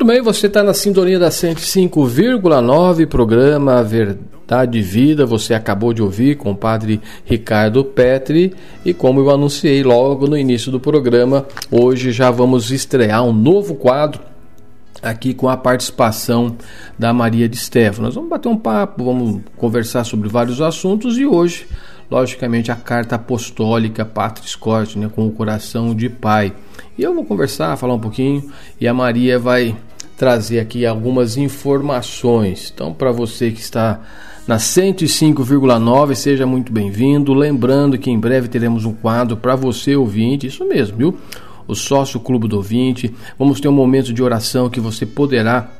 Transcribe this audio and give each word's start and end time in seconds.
Muito 0.00 0.14
bem, 0.14 0.22
você 0.22 0.46
está 0.46 0.62
na 0.62 0.72
sintonia 0.72 1.18
da 1.18 1.28
105,9, 1.28 3.06
programa 3.06 3.82
Verdade 3.82 4.78
e 4.78 4.80
Vida. 4.80 5.26
Você 5.26 5.52
acabou 5.52 5.92
de 5.92 6.02
ouvir 6.02 6.38
com 6.38 6.52
o 6.52 6.56
padre 6.56 7.02
Ricardo 7.22 7.84
Petri. 7.84 8.54
E 8.82 8.94
como 8.94 9.20
eu 9.20 9.28
anunciei 9.28 9.82
logo 9.82 10.26
no 10.26 10.38
início 10.38 10.72
do 10.72 10.80
programa, 10.80 11.46
hoje 11.70 12.12
já 12.12 12.30
vamos 12.30 12.70
estrear 12.70 13.22
um 13.22 13.32
novo 13.34 13.74
quadro 13.74 14.22
aqui 15.02 15.34
com 15.34 15.50
a 15.50 15.56
participação 15.58 16.56
da 16.98 17.12
Maria 17.12 17.46
de 17.46 17.58
Stefano. 17.58 18.06
Nós 18.06 18.14
vamos 18.14 18.30
bater 18.30 18.48
um 18.48 18.56
papo, 18.56 19.04
vamos 19.04 19.42
conversar 19.58 20.04
sobre 20.04 20.30
vários 20.30 20.62
assuntos 20.62 21.18
e 21.18 21.26
hoje, 21.26 21.68
logicamente, 22.10 22.72
a 22.72 22.74
carta 22.74 23.16
apostólica 23.16 24.02
Patris 24.06 24.56
Corte, 24.56 24.98
né, 24.98 25.10
com 25.14 25.26
o 25.26 25.30
coração 25.30 25.94
de 25.94 26.08
pai. 26.08 26.54
E 26.96 27.02
eu 27.02 27.14
vou 27.14 27.26
conversar, 27.26 27.76
falar 27.76 27.92
um 27.92 28.00
pouquinho 28.00 28.50
e 28.80 28.88
a 28.88 28.94
Maria 28.94 29.38
vai 29.38 29.76
trazer 30.20 30.60
aqui 30.60 30.84
algumas 30.84 31.38
informações. 31.38 32.70
Então, 32.74 32.92
para 32.92 33.10
você 33.10 33.50
que 33.50 33.58
está 33.58 34.02
na 34.46 34.58
105,9, 34.58 36.14
seja 36.14 36.44
muito 36.44 36.70
bem-vindo. 36.70 37.32
Lembrando 37.32 37.96
que 37.96 38.10
em 38.10 38.20
breve 38.20 38.46
teremos 38.46 38.84
um 38.84 38.92
quadro 38.92 39.38
para 39.38 39.56
você 39.56 39.96
ouvinte, 39.96 40.46
isso 40.46 40.62
mesmo, 40.66 40.98
viu? 40.98 41.18
o 41.66 41.74
sócio 41.74 42.20
clube 42.20 42.46
do 42.46 42.56
ouvinte. 42.56 43.14
Vamos 43.38 43.62
ter 43.62 43.68
um 43.68 43.72
momento 43.72 44.12
de 44.12 44.22
oração 44.22 44.68
que 44.68 44.78
você 44.78 45.06
poderá 45.06 45.70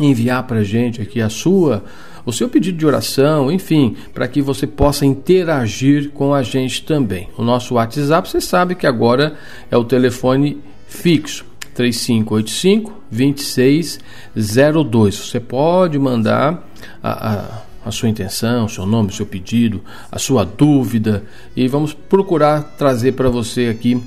enviar 0.00 0.44
para 0.44 0.64
gente 0.64 1.02
aqui 1.02 1.20
a 1.20 1.28
sua, 1.28 1.84
o 2.24 2.32
seu 2.32 2.48
pedido 2.48 2.78
de 2.78 2.86
oração, 2.86 3.52
enfim, 3.52 3.94
para 4.14 4.26
que 4.26 4.40
você 4.40 4.66
possa 4.66 5.04
interagir 5.04 6.12
com 6.12 6.32
a 6.32 6.42
gente 6.42 6.82
também. 6.82 7.28
O 7.36 7.42
nosso 7.42 7.74
WhatsApp, 7.74 8.26
você 8.26 8.40
sabe 8.40 8.74
que 8.74 8.86
agora 8.86 9.36
é 9.70 9.76
o 9.76 9.84
telefone 9.84 10.62
fixo. 10.88 11.44
3585 11.76 13.02
2602. 13.10 15.14
Você 15.14 15.38
pode 15.38 15.98
mandar 15.98 16.66
a, 17.02 17.32
a, 17.32 17.62
a, 17.84 17.90
sua 17.92 18.08
intenção, 18.08 18.64
o 18.64 18.68
seu 18.68 18.86
nome, 18.86 19.10
o 19.10 19.12
seu 19.12 19.26
pedido, 19.26 19.82
a 20.10 20.18
sua 20.18 20.42
dúvida 20.44 21.24
e 21.54 21.68
vamos 21.68 21.92
procurar 21.92 22.62
trazer 22.78 23.12
para 23.12 23.28
você 23.28 23.68
aqui 23.68 24.02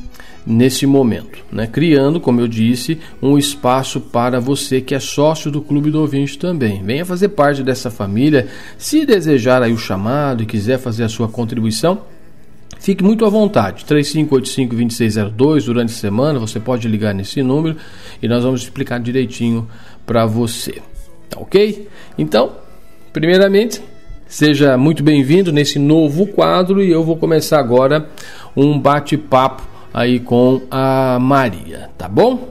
nesse 0.46 0.86
momento, 0.88 1.40
né? 1.52 1.68
criando, 1.68 2.20
como 2.20 2.42
eu 2.42 2.48
disse, 2.48 3.00
um 3.22 3.38
espaço 3.38 4.02
para 4.02 4.40
você 4.40 4.82
que 4.82 4.96
é 4.96 5.00
sócio 5.00 5.52
do 5.52 5.62
Clube 5.62 5.92
do 5.92 6.02
Ouvinte 6.02 6.40
também. 6.40 6.82
Venha 6.84 7.06
fazer 7.06 7.30
parte 7.30 7.62
dessa 7.62 7.92
família. 7.92 8.48
Se 8.78 9.06
desejar 9.06 9.62
aí 9.62 9.72
o 9.72 9.78
chamado 9.78 10.42
e 10.42 10.48
quiser 10.48 10.80
fazer 10.80 11.04
a 11.04 11.10
sua 11.10 11.28
contribuição, 11.28 12.02
Fique 12.80 13.04
muito 13.04 13.26
à 13.26 13.30
vontade, 13.30 13.84
3585-2602 13.86 15.66
durante 15.66 15.92
a 15.92 15.96
semana, 15.96 16.40
você 16.40 16.62
pode 16.62 16.88
ligar 16.88 17.14
nesse 17.14 17.44
número 17.44 17.76
e 18.24 18.28
nós 18.28 18.46
vamos 18.46 18.62
explicar 18.64 19.02
direitinho 19.02 19.68
para 20.06 20.26
você. 20.26 20.82
Tá 21.30 21.38
ok? 21.40 21.90
Então, 22.18 22.54
primeiramente, 23.12 23.82
seja 24.26 24.78
muito 24.78 25.04
bem-vindo 25.04 25.52
nesse 25.52 25.78
novo 25.78 26.26
quadro 26.26 26.82
e 26.82 26.90
eu 26.90 27.04
vou 27.04 27.18
começar 27.18 27.60
agora 27.60 28.10
um 28.56 28.80
bate-papo 28.80 29.68
aí 29.94 30.18
com 30.18 30.62
a 30.72 31.20
Maria, 31.20 31.90
tá 31.98 32.08
bom? 32.08 32.48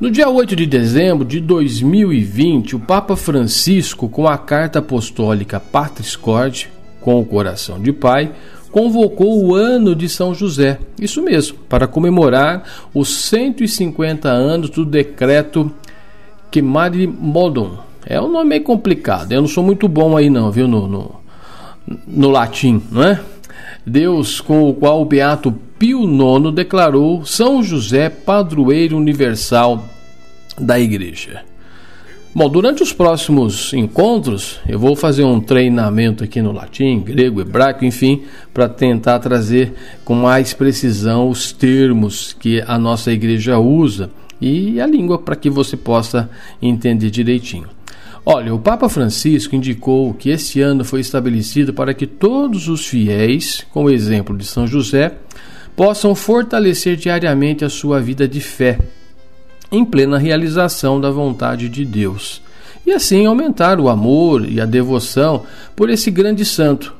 No 0.00 0.10
dia 0.10 0.30
8 0.30 0.56
de 0.56 0.64
dezembro 0.64 1.26
de 1.26 1.38
2020, 1.38 2.76
o 2.76 2.80
Papa 2.80 3.14
Francisco, 3.14 4.08
com 4.08 4.26
a 4.26 4.38
carta 4.38 4.78
apostólica 4.78 5.60
Patris 5.60 6.16
Corde, 6.16 6.70
com 7.02 7.20
o 7.20 7.26
coração 7.26 7.78
de 7.78 7.92
pai, 7.92 8.32
convocou 8.70 9.44
o 9.44 9.54
ano 9.54 9.94
de 9.94 10.08
São 10.08 10.34
José, 10.34 10.78
isso 11.00 11.22
mesmo, 11.22 11.58
para 11.68 11.86
comemorar 11.86 12.64
os 12.94 13.14
150 13.24 14.28
anos 14.28 14.70
do 14.70 14.84
decreto 14.84 15.70
Quemari 16.50 17.06
Modum. 17.06 17.78
É 18.06 18.20
um 18.20 18.30
nome 18.30 18.50
meio 18.50 18.62
complicado, 18.62 19.32
eu 19.32 19.40
não 19.40 19.48
sou 19.48 19.62
muito 19.62 19.86
bom 19.86 20.16
aí 20.16 20.30
não, 20.30 20.50
viu, 20.50 20.66
no, 20.66 20.86
no, 20.86 21.14
no 22.06 22.30
latim, 22.30 22.82
não 22.90 23.02
é? 23.02 23.20
Deus 23.86 24.40
com 24.40 24.68
o 24.68 24.74
qual 24.74 25.00
o 25.00 25.04
Beato 25.04 25.52
Pio 25.78 26.02
IX 26.02 26.54
declarou 26.54 27.24
São 27.24 27.62
José 27.62 28.08
padroeiro 28.08 28.96
universal 28.96 29.84
da 30.58 30.78
Igreja. 30.78 31.49
Bom, 32.32 32.48
durante 32.48 32.80
os 32.80 32.92
próximos 32.92 33.72
encontros, 33.72 34.60
eu 34.68 34.78
vou 34.78 34.94
fazer 34.94 35.24
um 35.24 35.40
treinamento 35.40 36.22
aqui 36.22 36.40
no 36.40 36.52
latim, 36.52 37.00
grego, 37.00 37.40
hebraico, 37.40 37.84
enfim, 37.84 38.22
para 38.54 38.68
tentar 38.68 39.18
trazer 39.18 39.74
com 40.04 40.14
mais 40.14 40.52
precisão 40.52 41.28
os 41.28 41.50
termos 41.50 42.32
que 42.32 42.62
a 42.64 42.78
nossa 42.78 43.10
igreja 43.10 43.58
usa 43.58 44.10
e 44.40 44.80
a 44.80 44.86
língua 44.86 45.18
para 45.18 45.34
que 45.34 45.50
você 45.50 45.76
possa 45.76 46.30
entender 46.62 47.10
direitinho. 47.10 47.66
Olha, 48.24 48.54
o 48.54 48.60
Papa 48.60 48.88
Francisco 48.88 49.56
indicou 49.56 50.14
que 50.14 50.30
este 50.30 50.60
ano 50.60 50.84
foi 50.84 51.00
estabelecido 51.00 51.74
para 51.74 51.92
que 51.92 52.06
todos 52.06 52.68
os 52.68 52.86
fiéis, 52.86 53.66
com 53.72 53.84
o 53.84 53.90
exemplo 53.90 54.38
de 54.38 54.44
São 54.44 54.68
José, 54.68 55.14
possam 55.74 56.14
fortalecer 56.14 56.94
diariamente 56.94 57.64
a 57.64 57.68
sua 57.68 58.00
vida 58.00 58.28
de 58.28 58.40
fé, 58.40 58.78
em 59.70 59.84
plena 59.84 60.18
realização 60.18 61.00
da 61.00 61.10
vontade 61.10 61.68
de 61.68 61.84
Deus, 61.84 62.42
e 62.86 62.92
assim 62.92 63.26
aumentar 63.26 63.78
o 63.78 63.88
amor 63.88 64.48
e 64.48 64.60
a 64.60 64.66
devoção 64.66 65.44
por 65.76 65.90
esse 65.90 66.10
grande 66.10 66.44
santo, 66.44 66.94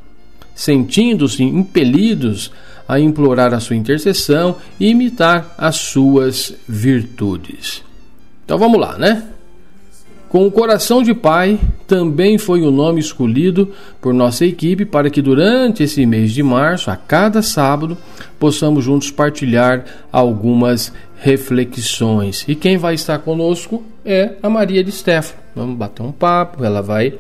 sentindo-se 0.55 1.43
impelidos 1.43 2.53
a 2.87 2.99
implorar 2.99 3.55
a 3.55 3.61
sua 3.61 3.77
intercessão 3.77 4.57
e 4.79 4.89
imitar 4.89 5.55
as 5.57 5.77
suas 5.77 6.55
virtudes. 6.69 7.83
Então 8.45 8.59
vamos 8.59 8.81
lá, 8.81 8.99
né? 8.99 9.29
Com 10.29 10.47
o 10.47 10.51
coração 10.51 11.03
de 11.03 11.13
pai 11.13 11.59
também 11.89 12.39
foi 12.39 12.63
o 12.63 12.71
nome 12.71 13.01
escolhido 13.01 13.73
por 14.01 14.15
nossa 14.15 14.47
equipe 14.47 14.85
para 14.85 15.11
que 15.11 15.21
durante 15.21 15.83
esse 15.83 16.07
mês 16.07 16.33
de 16.33 16.41
março, 16.41 16.89
a 16.89 16.97
cada 16.97 17.43
sábado, 17.43 17.99
possamos 18.39 18.85
juntos 18.85 19.11
partilhar 19.11 19.85
algumas 20.13 20.93
reflexões. 21.21 22.45
E 22.49 22.55
quem 22.55 22.77
vai 22.77 22.95
estar 22.95 23.19
conosco 23.19 23.83
é 24.05 24.33
a 24.43 24.49
Maria 24.49 24.83
de 24.83 24.91
Stefano. 24.91 25.41
Vamos 25.55 25.77
bater 25.77 26.03
um 26.03 26.13
papo, 26.13 26.65
ela 26.65 26.81
vai 26.81 27.15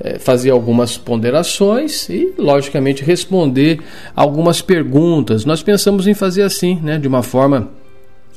é, 0.00 0.18
fazer 0.18 0.50
algumas 0.50 0.96
ponderações 0.96 2.08
e, 2.08 2.32
logicamente, 2.38 3.02
responder 3.02 3.80
algumas 4.14 4.62
perguntas. 4.62 5.44
Nós 5.44 5.62
pensamos 5.62 6.06
em 6.06 6.14
fazer 6.14 6.42
assim, 6.42 6.78
né, 6.80 6.96
de 6.98 7.08
uma 7.08 7.22
forma 7.22 7.70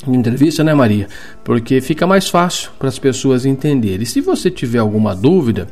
entrevista, 0.07 0.63
né, 0.63 0.73
Maria? 0.73 1.07
Porque 1.43 1.79
fica 1.79 2.07
mais 2.07 2.27
fácil 2.27 2.71
para 2.79 2.87
as 2.87 2.97
pessoas 2.97 3.45
entenderem. 3.45 4.03
E 4.03 4.05
se 4.05 4.19
você 4.21 4.49
tiver 4.49 4.79
alguma 4.79 5.15
dúvida 5.15 5.67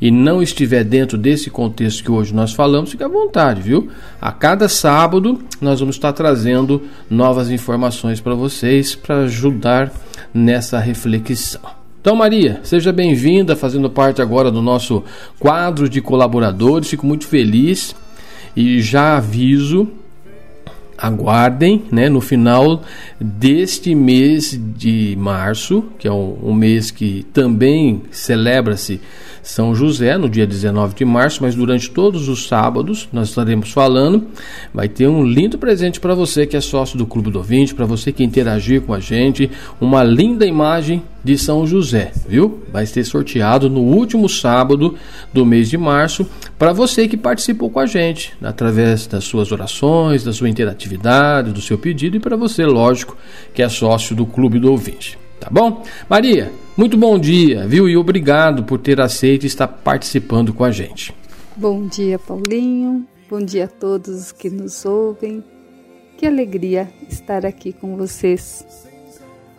e 0.00 0.10
não 0.10 0.42
estiver 0.42 0.84
dentro 0.84 1.16
desse 1.16 1.50
contexto 1.50 2.02
que 2.02 2.10
hoje 2.10 2.34
nós 2.34 2.52
falamos, 2.52 2.90
fique 2.90 3.02
à 3.02 3.08
vontade, 3.08 3.60
viu? 3.60 3.88
A 4.20 4.32
cada 4.32 4.68
sábado 4.68 5.38
nós 5.60 5.80
vamos 5.80 5.96
estar 5.96 6.12
trazendo 6.12 6.82
novas 7.08 7.50
informações 7.50 8.20
para 8.20 8.34
vocês 8.34 8.94
para 8.94 9.22
ajudar 9.22 9.92
nessa 10.32 10.78
reflexão. 10.78 11.60
Então, 12.00 12.14
Maria, 12.14 12.60
seja 12.62 12.92
bem-vinda, 12.92 13.56
fazendo 13.56 13.90
parte 13.90 14.22
agora 14.22 14.50
do 14.50 14.62
nosso 14.62 15.02
quadro 15.40 15.88
de 15.88 16.00
colaboradores. 16.00 16.88
Fico 16.88 17.04
muito 17.04 17.26
feliz 17.26 17.96
e 18.54 18.80
já 18.80 19.16
aviso 19.16 19.88
aguardem, 20.96 21.82
né, 21.90 22.08
no 22.08 22.20
final 22.20 22.82
deste 23.20 23.94
mês 23.94 24.58
de 24.76 25.14
março, 25.18 25.84
que 25.98 26.08
é 26.08 26.12
um, 26.12 26.38
um 26.42 26.54
mês 26.54 26.90
que 26.90 27.26
também 27.32 28.02
celebra-se 28.10 29.00
São 29.46 29.76
José, 29.76 30.18
no 30.18 30.28
dia 30.28 30.44
19 30.44 30.96
de 30.96 31.04
março, 31.04 31.40
mas 31.40 31.54
durante 31.54 31.88
todos 31.88 32.28
os 32.28 32.48
sábados 32.48 33.08
nós 33.12 33.28
estaremos 33.28 33.70
falando. 33.70 34.26
Vai 34.74 34.88
ter 34.88 35.06
um 35.06 35.22
lindo 35.22 35.56
presente 35.56 36.00
para 36.00 36.16
você 36.16 36.48
que 36.48 36.56
é 36.56 36.60
sócio 36.60 36.98
do 36.98 37.06
Clube 37.06 37.30
do 37.30 37.38
Ouvinte, 37.38 37.72
para 37.72 37.86
você 37.86 38.10
que 38.10 38.24
interagir 38.24 38.82
com 38.82 38.92
a 38.92 38.98
gente, 38.98 39.48
uma 39.80 40.02
linda 40.02 40.44
imagem 40.44 41.00
de 41.22 41.38
São 41.38 41.64
José, 41.64 42.10
viu? 42.28 42.64
Vai 42.72 42.86
ser 42.86 43.04
sorteado 43.04 43.70
no 43.70 43.82
último 43.82 44.28
sábado 44.28 44.96
do 45.32 45.46
mês 45.46 45.70
de 45.70 45.78
março 45.78 46.28
para 46.58 46.72
você 46.72 47.06
que 47.06 47.16
participou 47.16 47.70
com 47.70 47.78
a 47.78 47.86
gente, 47.86 48.34
através 48.42 49.06
das 49.06 49.22
suas 49.22 49.52
orações, 49.52 50.24
da 50.24 50.32
sua 50.32 50.48
interatividade, 50.48 51.52
do 51.52 51.62
seu 51.62 51.78
pedido 51.78 52.16
e 52.16 52.20
para 52.20 52.36
você, 52.36 52.66
lógico, 52.66 53.16
que 53.54 53.62
é 53.62 53.68
sócio 53.68 54.16
do 54.16 54.26
Clube 54.26 54.58
do 54.58 54.72
Ouvinte. 54.72 55.16
Tá 55.38 55.48
bom? 55.48 55.84
Maria, 56.10 56.50
muito 56.76 56.96
bom 56.96 57.18
dia, 57.18 57.66
viu? 57.66 57.88
E 57.88 57.96
obrigado 57.96 58.64
por 58.64 58.78
ter 58.78 59.00
aceito 59.00 59.44
e 59.44 59.46
estar 59.46 59.66
participando 59.66 60.52
com 60.52 60.64
a 60.64 60.70
gente. 60.70 61.14
Bom 61.56 61.86
dia, 61.86 62.18
Paulinho. 62.18 63.06
Bom 63.28 63.40
dia 63.40 63.64
a 63.64 63.68
todos 63.68 64.30
que 64.30 64.50
nos 64.50 64.84
ouvem. 64.84 65.42
Que 66.16 66.26
alegria 66.26 66.88
estar 67.08 67.44
aqui 67.44 67.72
com 67.72 67.96
vocês 67.96 68.64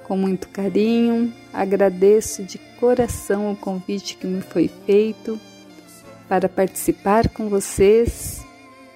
com 0.07 0.15
muito 0.15 0.47
carinho. 0.49 1.33
Agradeço 1.53 2.43
de 2.43 2.57
coração 2.79 3.51
o 3.51 3.55
convite 3.55 4.17
que 4.17 4.25
me 4.25 4.41
foi 4.41 4.69
feito 4.85 5.39
para 6.29 6.47
participar 6.47 7.29
com 7.29 7.49
vocês 7.49 8.45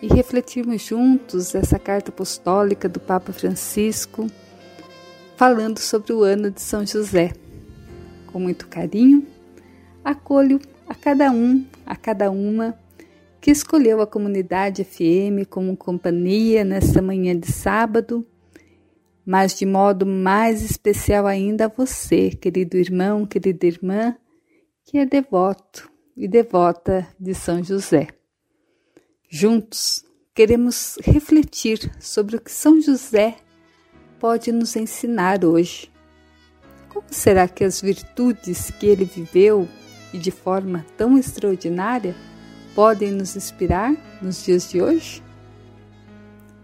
e 0.01 0.07
refletirmos 0.07 0.81
juntos 0.81 1.53
essa 1.53 1.77
carta 1.77 2.09
apostólica 2.09 2.89
do 2.89 2.99
Papa 2.99 3.31
Francisco, 3.31 4.27
falando 5.35 5.79
sobre 5.79 6.13
o 6.13 6.23
ano 6.23 6.49
de 6.49 6.61
São 6.61 6.85
José. 6.85 7.33
Com 8.31 8.39
muito 8.39 8.67
carinho, 8.67 9.25
acolho 10.03 10.59
a 10.87 10.95
cada 10.95 11.31
um, 11.31 11.65
a 11.85 11.95
cada 11.95 12.31
uma 12.31 12.77
que 13.39 13.49
escolheu 13.49 14.01
a 14.01 14.07
comunidade 14.07 14.83
FM 14.83 15.47
como 15.49 15.75
companhia 15.75 16.63
nesta 16.63 17.01
manhã 17.01 17.37
de 17.37 17.51
sábado, 17.51 18.25
mas 19.25 19.57
de 19.57 19.65
modo 19.65 20.05
mais 20.05 20.61
especial 20.61 21.25
ainda 21.25 21.65
a 21.65 21.67
você, 21.67 22.29
querido 22.29 22.77
irmão, 22.77 23.25
querida 23.25 23.65
irmã, 23.65 24.15
que 24.85 24.97
é 24.97 25.05
devoto 25.05 25.91
e 26.15 26.27
devota 26.27 27.07
de 27.19 27.33
São 27.33 27.63
José. 27.63 28.09
Juntos, 29.27 30.05
queremos 30.35 30.97
refletir 31.01 31.91
sobre 31.99 32.35
o 32.35 32.41
que 32.41 32.51
São 32.51 32.79
José 32.81 33.37
pode 34.19 34.51
nos 34.51 34.75
ensinar 34.75 35.43
hoje. 35.43 35.90
Como 36.91 37.05
será 37.09 37.47
que 37.47 37.63
as 37.63 37.79
virtudes 37.79 38.69
que 38.69 38.85
ele 38.85 39.05
viveu 39.05 39.65
e 40.11 40.17
de 40.17 40.29
forma 40.29 40.85
tão 40.97 41.17
extraordinária 41.17 42.13
podem 42.75 43.11
nos 43.11 43.33
inspirar 43.37 43.95
nos 44.21 44.43
dias 44.43 44.69
de 44.69 44.81
hoje? 44.81 45.23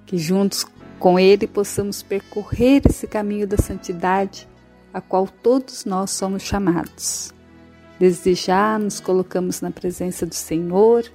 Que 0.06 0.18
juntos 0.18 0.66
com 1.00 1.18
Ele 1.18 1.48
possamos 1.48 2.04
percorrer 2.04 2.82
esse 2.90 3.08
caminho 3.08 3.48
da 3.48 3.56
santidade 3.56 4.50
a 4.94 5.00
qual 5.00 5.28
todos 5.28 5.86
nós 5.86 6.12
somos 6.12 6.44
chamados. 6.44 7.34
Desde 7.98 8.34
já 8.34 8.78
nos 8.78 9.00
colocamos 9.00 9.62
na 9.62 9.72
presença 9.72 10.26
do 10.26 10.36
Senhor, 10.36 11.10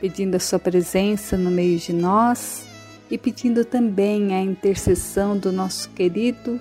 pedindo 0.00 0.34
a 0.34 0.40
Sua 0.40 0.58
presença 0.58 1.36
no 1.36 1.50
meio 1.50 1.78
de 1.78 1.92
nós 1.92 2.66
e 3.08 3.16
pedindo 3.16 3.64
também 3.64 4.34
a 4.34 4.40
intercessão 4.40 5.38
do 5.38 5.52
nosso 5.52 5.88
querido 5.90 6.58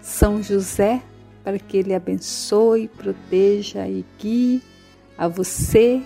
São 0.00 0.42
José 0.42 1.00
para 1.42 1.58
que 1.58 1.76
Ele 1.76 1.94
abençoe, 1.94 2.88
proteja 2.88 3.86
e 3.86 4.04
guie 4.18 4.62
a 5.16 5.28
você 5.28 6.00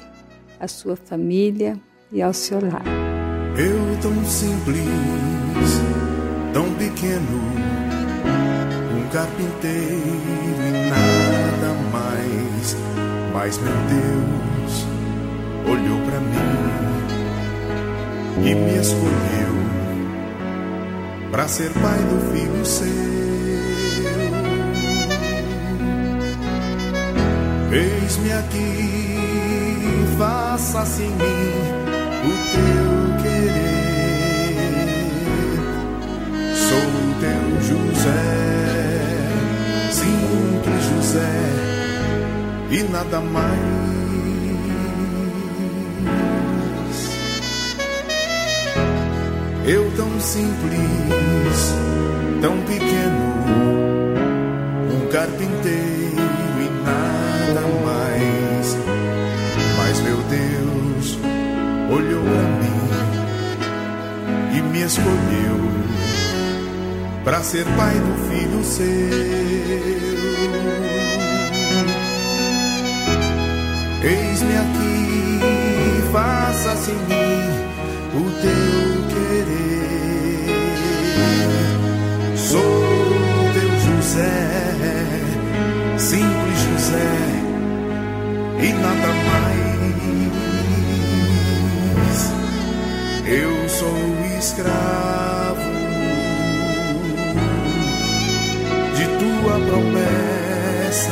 à 0.59 0.67
sua 0.67 0.97
família 0.97 1.79
e 2.11 2.23
ao 2.23 2.33
seu 2.33 2.61
lar. 2.61 2.85
Eu 3.59 3.99
tão 4.01 4.25
simples, 4.25 4.85
tão 6.53 6.75
pequeno, 6.75 7.41
um 8.95 9.09
carpinteiro 9.11 10.21
e 10.67 10.91
nada 10.91 11.75
mais. 11.93 12.77
Mas 13.33 13.59
meu 13.59 13.73
Deus 13.73 14.87
olhou 15.69 16.01
para 16.07 16.21
mim 16.21 16.67
e 18.49 18.55
me 18.55 18.79
escolheu 18.81 19.57
para 21.31 21.49
ser 21.49 21.71
pai 21.73 21.99
do 21.99 22.19
filho 22.33 22.65
seu. 22.65 23.26
Eis-me 28.17 28.33
aqui 28.33 30.09
faça-se 30.19 31.03
em 31.03 31.11
mim 31.11 31.53
o 32.25 32.33
teu 32.55 32.89
querer. 33.23 34.57
Sou 36.57 36.79
o 36.79 37.15
teu 37.21 37.45
José, 37.61 38.25
simples 39.91 40.83
José, 40.95 41.37
e 42.71 42.83
nada 42.91 43.21
mais. 43.21 43.77
Eu 49.67 49.93
tão 49.95 50.21
simples, 50.21 51.75
tão 52.41 52.57
pequeno, 52.63 53.35
um 54.91 55.09
carpinteiro 55.09 56.63
e 56.63 56.71
nada 56.83 57.26
me 64.77 64.83
escolheu 64.83 65.57
para 67.25 67.43
ser 67.43 67.65
pai 67.77 67.95
do 67.95 68.15
filho 68.29 68.63
seu. 68.63 68.85
Eis-me 74.03 74.57
aqui, 74.57 75.41
faça-se 76.13 76.91
em 76.91 76.95
mim 76.95 77.41
o 78.15 78.23
teu 78.43 79.07
querer. 79.15 80.47
Sou 82.37 82.61
teu 83.55 83.73
José, 83.81 84.39
simples 85.97 86.59
José 86.71 87.13
e 88.63 88.73
nada 88.75 89.09
mais. 89.31 89.67
Eu 93.29 93.69
sou 93.69 93.97
escravo 94.39 95.61
de 98.95 99.05
tua 99.19 99.59
promessa, 99.67 101.11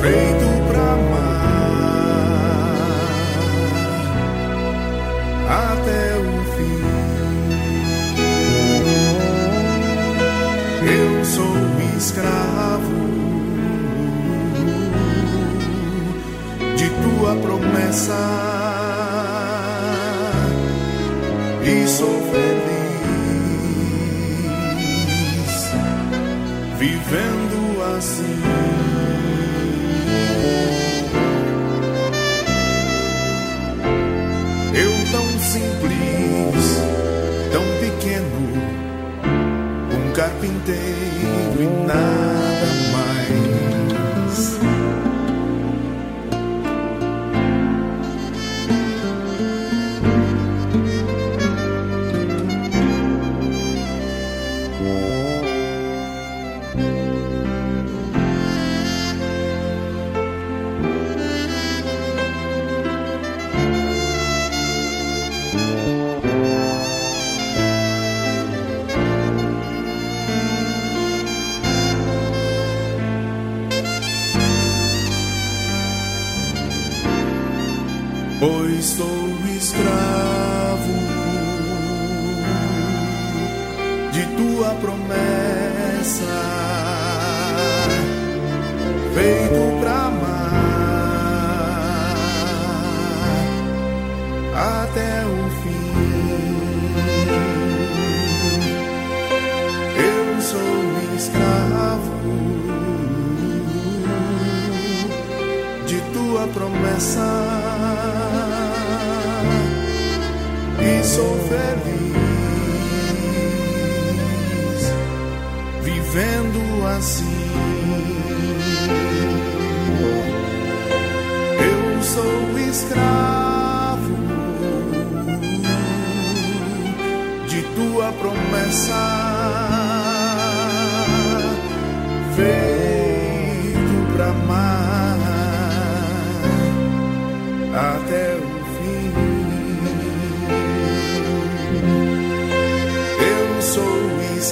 feito 0.00 0.46
pra 0.66 0.82
amar 0.92 1.42
até 5.70 6.16
o 6.18 6.42
fim. 6.56 6.82
Eu 10.84 11.24
sou 11.24 11.54
escravo 11.96 13.02
tua 17.22 17.34
promessa 17.36 18.51
sou 21.98 22.08
feliz 22.32 23.52
vivendo 26.78 27.82
assim. 27.96 28.40
Eu 34.74 34.92
tão 35.12 35.26
simples, 35.38 36.66
tão 37.52 37.64
pequeno, 37.80 38.42
um 39.92 40.12
carpinteiro 40.14 41.60
e 41.60 41.66
nada 41.86 42.68
mais. 42.90 42.91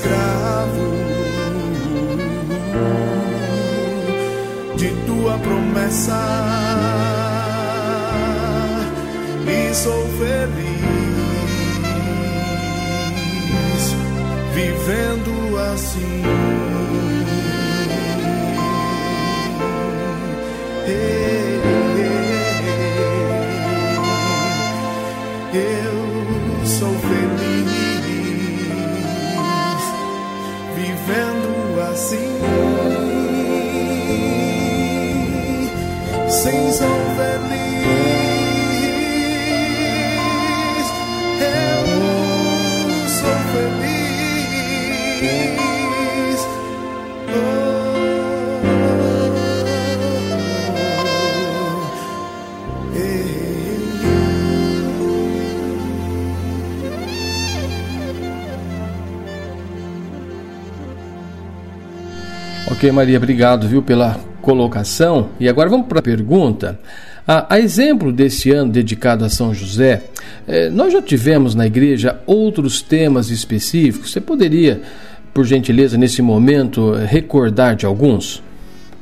Escravo 0.01 0.89
de 4.77 4.89
tua 5.07 5.39
promessa 5.39 6.21
e 9.47 9.75
sou 9.75 10.09
feliz 10.19 10.81
vivendo 14.55 15.59
assim. 15.73 16.60
Sim, 36.41 36.73
sou 36.73 36.89
feliz. 37.17 37.85
Eu 41.43 41.85
sou 43.09 43.37
feliz. 43.53 44.01
Oh. 62.67 62.73
Ok, 62.73 62.91
Maria, 62.93 63.19
obrigado, 63.19 63.69
viu, 63.69 63.83
pela 63.83 64.30
colocação. 64.41 65.31
E 65.39 65.49
agora 65.49 65.69
vamos 65.69 65.87
para 65.87 66.01
a 66.01 66.03
pergunta. 66.03 66.79
A, 67.27 67.55
a 67.55 67.61
exemplo 67.61 68.13
desse 68.13 68.51
ano 68.51 68.73
dedicado 68.73 69.25
a 69.25 69.29
São 69.29 69.55
José, 69.55 70.03
eh, 70.49 70.69
nós 70.71 70.93
já 70.93 71.01
tivemos 71.01 71.55
na 71.55 71.67
igreja 71.67 72.21
outros 72.27 72.83
temas 72.83 73.31
específicos. 73.31 74.11
Você 74.11 74.21
poderia, 74.21 74.83
por 75.33 75.45
gentileza, 75.45 75.97
nesse 75.97 76.23
momento, 76.23 76.95
eh, 76.97 77.05
recordar 77.05 77.77
de 77.77 77.87
alguns? 77.87 78.43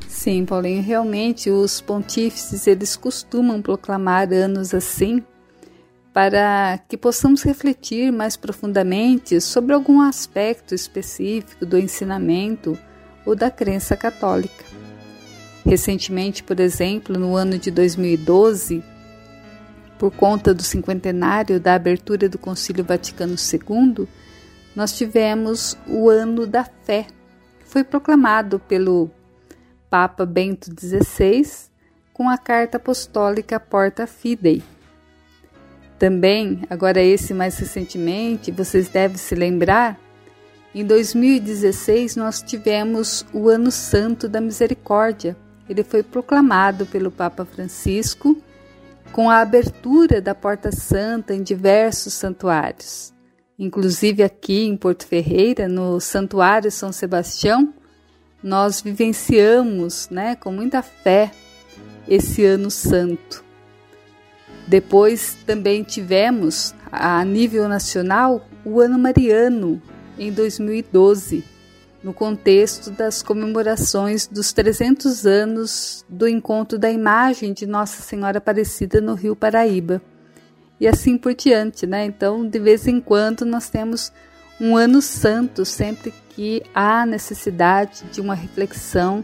Sim, 0.06 0.44
Paulinho, 0.44 0.82
realmente 0.82 1.48
os 1.48 1.80
pontífices 1.80 2.66
eles 2.66 2.96
costumam 2.96 3.62
proclamar 3.62 4.32
anos 4.32 4.74
assim 4.74 5.22
para 6.12 6.80
que 6.88 6.96
possamos 6.96 7.42
refletir 7.44 8.10
mais 8.10 8.36
profundamente 8.36 9.40
sobre 9.40 9.72
algum 9.72 10.00
aspecto 10.00 10.74
específico 10.74 11.64
do 11.64 11.78
ensinamento 11.78 12.76
ou 13.24 13.36
da 13.36 13.50
crença 13.50 13.96
católica. 13.96 14.64
Recentemente, 15.68 16.42
por 16.42 16.58
exemplo, 16.60 17.18
no 17.18 17.36
ano 17.36 17.58
de 17.58 17.70
2012, 17.70 18.82
por 19.98 20.10
conta 20.10 20.54
do 20.54 20.62
cinquentenário 20.62 21.60
da 21.60 21.74
abertura 21.74 22.26
do 22.26 22.38
Concílio 22.38 22.82
Vaticano 22.82 23.34
II, 23.34 24.08
nós 24.74 24.96
tivemos 24.96 25.76
o 25.86 26.08
Ano 26.08 26.46
da 26.46 26.64
Fé, 26.64 27.08
que 27.60 27.66
foi 27.66 27.84
proclamado 27.84 28.58
pelo 28.58 29.10
Papa 29.90 30.24
Bento 30.24 30.70
XVI 30.70 31.46
com 32.14 32.30
a 32.30 32.38
carta 32.38 32.78
apostólica 32.78 33.60
Porta 33.60 34.06
Fidei. 34.06 34.62
Também, 35.98 36.62
agora 36.70 37.02
esse 37.02 37.34
mais 37.34 37.58
recentemente, 37.58 38.50
vocês 38.50 38.88
devem 38.88 39.18
se 39.18 39.34
lembrar, 39.34 40.00
em 40.74 40.82
2016 40.82 42.16
nós 42.16 42.40
tivemos 42.40 43.26
o 43.34 43.50
Ano 43.50 43.70
Santo 43.70 44.30
da 44.30 44.40
Misericórdia. 44.40 45.36
Ele 45.68 45.84
foi 45.84 46.02
proclamado 46.02 46.86
pelo 46.86 47.10
Papa 47.10 47.44
Francisco 47.44 48.36
com 49.12 49.30
a 49.30 49.40
abertura 49.40 50.20
da 50.20 50.34
Porta 50.34 50.70
Santa 50.72 51.34
em 51.34 51.42
diversos 51.42 52.14
santuários. 52.14 53.12
Inclusive 53.58 54.22
aqui 54.22 54.64
em 54.64 54.76
Porto 54.76 55.06
Ferreira, 55.06 55.68
no 55.68 56.00
Santuário 56.00 56.70
São 56.70 56.92
Sebastião, 56.92 57.74
nós 58.42 58.80
vivenciamos, 58.80 60.08
né, 60.10 60.36
com 60.36 60.52
muita 60.52 60.80
fé 60.80 61.32
esse 62.06 62.44
ano 62.44 62.70
santo. 62.70 63.44
Depois 64.66 65.36
também 65.46 65.82
tivemos 65.82 66.74
a 66.92 67.24
nível 67.24 67.68
nacional 67.68 68.46
o 68.64 68.80
ano 68.80 68.98
mariano 68.98 69.80
em 70.18 70.30
2012, 70.32 71.44
no 72.08 72.14
contexto 72.14 72.90
das 72.90 73.22
comemorações 73.22 74.26
dos 74.26 74.50
300 74.54 75.26
anos 75.26 76.06
do 76.08 76.26
encontro 76.26 76.78
da 76.78 76.90
imagem 76.90 77.52
de 77.52 77.66
Nossa 77.66 78.00
Senhora 78.00 78.38
Aparecida 78.38 78.98
no 78.98 79.12
Rio 79.12 79.36
Paraíba. 79.36 80.00
E 80.80 80.88
assim 80.88 81.18
por 81.18 81.34
diante, 81.34 81.86
né? 81.86 82.06
Então, 82.06 82.48
de 82.48 82.58
vez 82.58 82.86
em 82.86 82.98
quando 82.98 83.44
nós 83.44 83.68
temos 83.68 84.10
um 84.58 84.74
ano 84.74 85.02
santo 85.02 85.66
sempre 85.66 86.14
que 86.30 86.62
há 86.74 87.04
necessidade 87.04 88.04
de 88.10 88.22
uma 88.22 88.34
reflexão 88.34 89.22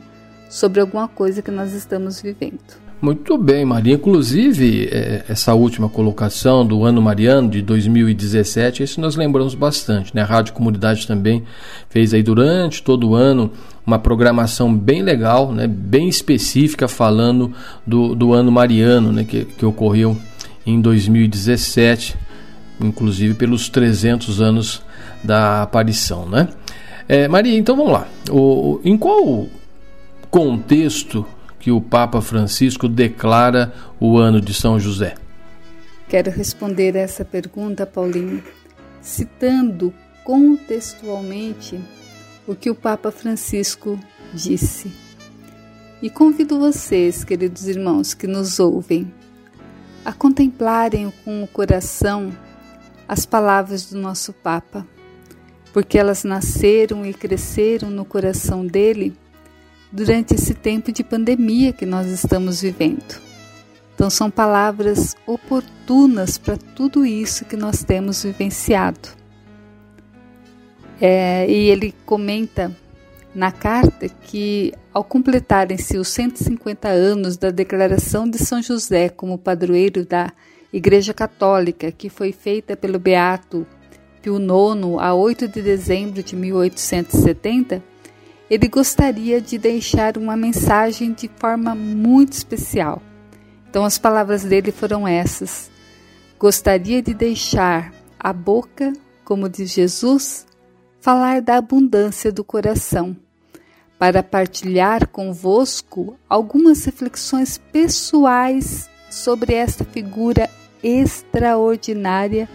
sobre 0.50 0.78
alguma 0.78 1.08
coisa 1.08 1.40
que 1.40 1.50
nós 1.50 1.72
estamos 1.72 2.20
vivendo. 2.20 2.83
Muito 3.00 3.36
bem, 3.36 3.64
Maria. 3.64 3.94
Inclusive, 3.94 4.88
eh, 4.90 5.24
essa 5.28 5.52
última 5.52 5.88
colocação 5.88 6.64
do 6.64 6.84
ano 6.84 7.02
mariano 7.02 7.50
de 7.50 7.60
2017, 7.60 8.82
isso 8.82 9.00
nós 9.00 9.14
lembramos 9.14 9.54
bastante. 9.54 10.14
Né? 10.14 10.22
A 10.22 10.24
Rádio 10.24 10.54
Comunidade 10.54 11.06
também 11.06 11.42
fez 11.90 12.14
aí 12.14 12.22
durante 12.22 12.82
todo 12.82 13.10
o 13.10 13.14
ano 13.14 13.50
uma 13.86 13.98
programação 13.98 14.74
bem 14.74 15.02
legal, 15.02 15.52
né? 15.52 15.66
bem 15.66 16.08
específica, 16.08 16.88
falando 16.88 17.52
do, 17.86 18.14
do 18.14 18.32
ano 18.32 18.50
mariano 18.50 19.12
né? 19.12 19.24
que, 19.24 19.44
que 19.44 19.66
ocorreu 19.66 20.16
em 20.64 20.80
2017, 20.80 22.16
inclusive 22.80 23.34
pelos 23.34 23.68
300 23.68 24.40
anos 24.40 24.82
da 25.22 25.62
aparição. 25.62 26.26
Né? 26.26 26.48
Eh, 27.06 27.28
Maria, 27.28 27.58
então 27.58 27.76
vamos 27.76 27.92
lá. 27.92 28.08
O, 28.30 28.80
em 28.82 28.96
qual 28.96 29.46
contexto 30.30 31.26
que 31.64 31.72
o 31.72 31.80
Papa 31.80 32.20
Francisco 32.20 32.86
declara 32.86 33.72
o 33.98 34.18
ano 34.18 34.38
de 34.38 34.52
São 34.52 34.78
José? 34.78 35.14
Quero 36.06 36.30
responder 36.30 36.94
essa 36.94 37.24
pergunta, 37.24 37.86
Paulinho, 37.86 38.44
citando 39.00 39.90
contextualmente 40.24 41.80
o 42.46 42.54
que 42.54 42.68
o 42.68 42.74
Papa 42.74 43.10
Francisco 43.10 43.98
disse. 44.34 44.92
E 46.02 46.10
convido 46.10 46.58
vocês, 46.58 47.24
queridos 47.24 47.66
irmãos 47.66 48.12
que 48.12 48.26
nos 48.26 48.60
ouvem, 48.60 49.10
a 50.04 50.12
contemplarem 50.12 51.10
com 51.24 51.42
o 51.42 51.48
coração 51.48 52.30
as 53.08 53.24
palavras 53.24 53.86
do 53.86 53.98
nosso 53.98 54.34
Papa, 54.34 54.86
porque 55.72 55.98
elas 55.98 56.24
nasceram 56.24 57.06
e 57.06 57.14
cresceram 57.14 57.88
no 57.88 58.04
coração 58.04 58.66
dele 58.66 59.16
durante 59.94 60.34
esse 60.34 60.54
tempo 60.54 60.90
de 60.90 61.04
pandemia 61.04 61.72
que 61.72 61.86
nós 61.86 62.08
estamos 62.08 62.60
vivendo. 62.60 63.22
Então, 63.94 64.10
são 64.10 64.28
palavras 64.28 65.14
oportunas 65.24 66.36
para 66.36 66.56
tudo 66.56 67.06
isso 67.06 67.44
que 67.44 67.56
nós 67.56 67.84
temos 67.84 68.24
vivenciado. 68.24 69.08
É, 71.00 71.48
e 71.48 71.70
ele 71.70 71.94
comenta 72.04 72.76
na 73.32 73.52
carta 73.52 74.08
que, 74.08 74.72
ao 74.92 75.04
completarem-se 75.04 75.96
os 75.96 76.08
150 76.08 76.88
anos 76.88 77.36
da 77.36 77.50
declaração 77.50 78.28
de 78.28 78.38
São 78.38 78.60
José 78.60 79.08
como 79.08 79.38
padroeiro 79.38 80.04
da 80.04 80.32
Igreja 80.72 81.14
Católica, 81.14 81.92
que 81.92 82.08
foi 82.08 82.32
feita 82.32 82.76
pelo 82.76 82.98
Beato 82.98 83.64
Pio 84.20 84.38
IX 84.38 84.98
a 84.98 85.14
8 85.14 85.46
de 85.46 85.62
dezembro 85.62 86.20
de 86.20 86.34
1870, 86.34 87.93
ele 88.50 88.68
gostaria 88.68 89.40
de 89.40 89.56
deixar 89.58 90.18
uma 90.18 90.36
mensagem 90.36 91.12
de 91.12 91.30
forma 91.36 91.74
muito 91.74 92.32
especial. 92.32 93.02
Então, 93.68 93.84
as 93.84 93.98
palavras 93.98 94.44
dele 94.44 94.70
foram 94.70 95.08
essas: 95.08 95.70
Gostaria 96.38 97.02
de 97.02 97.14
deixar 97.14 97.92
a 98.18 98.32
boca, 98.32 98.92
como 99.24 99.48
diz 99.48 99.70
Jesus, 99.70 100.46
falar 101.00 101.40
da 101.40 101.56
abundância 101.56 102.30
do 102.30 102.44
coração, 102.44 103.16
para 103.98 104.22
partilhar 104.22 105.08
convosco 105.08 106.18
algumas 106.28 106.84
reflexões 106.84 107.58
pessoais 107.72 108.88
sobre 109.10 109.54
esta 109.54 109.84
figura 109.84 110.50
extraordinária, 110.82 112.48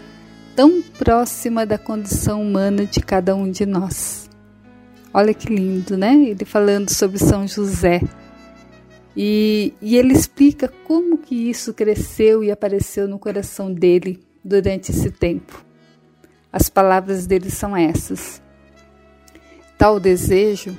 tão 0.54 0.80
próxima 0.98 1.66
da 1.66 1.76
condição 1.76 2.42
humana 2.42 2.86
de 2.86 3.00
cada 3.00 3.34
um 3.34 3.50
de 3.50 3.66
nós. 3.66 4.29
Olha 5.12 5.34
que 5.34 5.52
lindo, 5.52 5.96
né? 5.96 6.14
Ele 6.14 6.44
falando 6.44 6.90
sobre 6.90 7.18
São 7.18 7.46
José. 7.46 8.00
E, 9.16 9.74
e 9.82 9.96
ele 9.96 10.12
explica 10.12 10.68
como 10.84 11.18
que 11.18 11.34
isso 11.50 11.74
cresceu 11.74 12.44
e 12.44 12.50
apareceu 12.50 13.08
no 13.08 13.18
coração 13.18 13.72
dele 13.72 14.22
durante 14.44 14.92
esse 14.92 15.10
tempo. 15.10 15.64
As 16.52 16.68
palavras 16.68 17.26
dele 17.26 17.50
são 17.50 17.76
essas. 17.76 18.40
Tal 19.76 19.98
desejo 19.98 20.76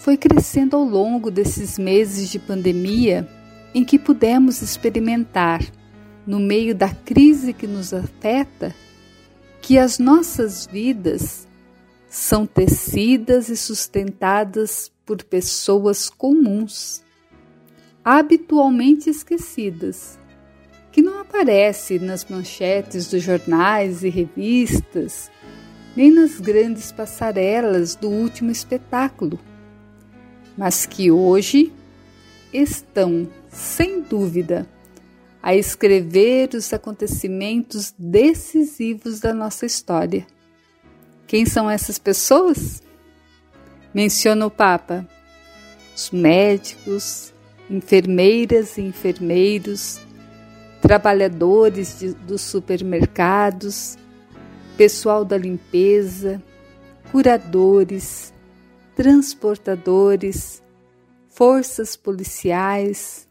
foi 0.00 0.16
crescendo 0.16 0.76
ao 0.76 0.84
longo 0.84 1.30
desses 1.30 1.78
meses 1.78 2.28
de 2.30 2.38
pandemia 2.38 3.28
em 3.74 3.84
que 3.84 3.98
pudemos 3.98 4.62
experimentar, 4.62 5.60
no 6.26 6.38
meio 6.38 6.74
da 6.74 6.88
crise 6.88 7.52
que 7.52 7.66
nos 7.66 7.92
afeta, 7.92 8.74
que 9.60 9.78
as 9.78 9.98
nossas 9.98 10.66
vidas 10.66 11.46
são 12.14 12.46
tecidas 12.46 13.48
e 13.48 13.56
sustentadas 13.56 14.88
por 15.04 15.20
pessoas 15.24 16.08
comuns, 16.08 17.02
habitualmente 18.04 19.10
esquecidas, 19.10 20.16
que 20.92 21.02
não 21.02 21.18
aparecem 21.18 21.98
nas 21.98 22.24
manchetes 22.24 23.08
dos 23.08 23.20
jornais 23.20 24.04
e 24.04 24.10
revistas, 24.10 25.28
nem 25.96 26.08
nas 26.12 26.38
grandes 26.38 26.92
passarelas 26.92 27.96
do 27.96 28.08
último 28.08 28.52
espetáculo, 28.52 29.40
mas 30.56 30.86
que 30.86 31.10
hoje 31.10 31.72
estão, 32.52 33.28
sem 33.50 34.00
dúvida, 34.00 34.68
a 35.42 35.56
escrever 35.56 36.50
os 36.54 36.72
acontecimentos 36.72 37.92
decisivos 37.98 39.18
da 39.18 39.34
nossa 39.34 39.66
história. 39.66 40.24
Quem 41.34 41.44
são 41.44 41.68
essas 41.68 41.98
pessoas? 41.98 42.80
Menciona 43.92 44.46
o 44.46 44.50
Papa: 44.52 45.04
os 45.92 46.12
médicos, 46.12 47.34
enfermeiras 47.68 48.78
e 48.78 48.82
enfermeiros, 48.82 50.00
trabalhadores 50.80 51.98
de, 51.98 52.14
dos 52.14 52.40
supermercados, 52.40 53.98
pessoal 54.76 55.24
da 55.24 55.36
limpeza, 55.36 56.40
curadores, 57.10 58.32
transportadores, 58.94 60.62
forças 61.30 61.96
policiais, 61.96 63.28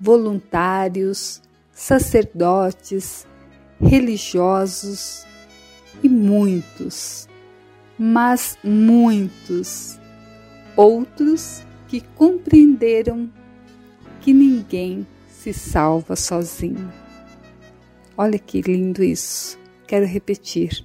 voluntários, 0.00 1.42
sacerdotes, 1.70 3.26
religiosos 3.78 5.26
e 6.02 6.08
muitos, 6.08 7.28
mas 8.04 8.58
muitos 8.64 9.96
outros 10.76 11.62
que 11.86 12.00
compreenderam 12.00 13.30
que 14.20 14.32
ninguém 14.32 15.06
se 15.28 15.52
salva 15.52 16.16
sozinho. 16.16 16.92
Olha 18.18 18.40
que 18.40 18.60
lindo 18.60 19.04
isso. 19.04 19.56
Quero 19.86 20.04
repetir. 20.04 20.84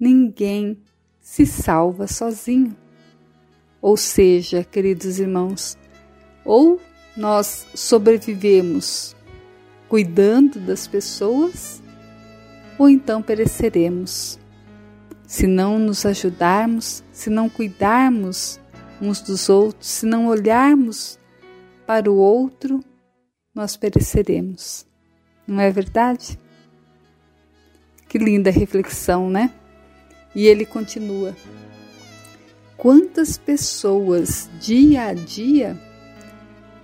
Ninguém 0.00 0.78
se 1.20 1.44
salva 1.44 2.06
sozinho. 2.06 2.74
Ou 3.82 3.98
seja, 3.98 4.64
queridos 4.64 5.18
irmãos, 5.18 5.76
ou 6.46 6.80
nós 7.14 7.66
sobrevivemos 7.74 9.14
cuidando 9.86 10.58
das 10.60 10.88
pessoas, 10.88 11.82
ou 12.78 12.88
então 12.88 13.20
pereceremos. 13.20 14.38
Se 15.28 15.46
não 15.46 15.78
nos 15.78 16.06
ajudarmos, 16.06 17.04
se 17.12 17.28
não 17.28 17.50
cuidarmos 17.50 18.58
uns 18.98 19.20
dos 19.20 19.50
outros, 19.50 19.86
se 19.86 20.06
não 20.06 20.26
olharmos 20.26 21.18
para 21.86 22.10
o 22.10 22.16
outro, 22.16 22.82
nós 23.54 23.76
pereceremos. 23.76 24.86
Não 25.46 25.60
é 25.60 25.70
verdade? 25.70 26.38
Que 28.08 28.16
linda 28.16 28.50
reflexão, 28.50 29.28
né? 29.28 29.52
E 30.34 30.46
ele 30.46 30.64
continua: 30.64 31.36
Quantas 32.78 33.36
pessoas 33.36 34.48
dia 34.58 35.08
a 35.08 35.12
dia 35.12 35.78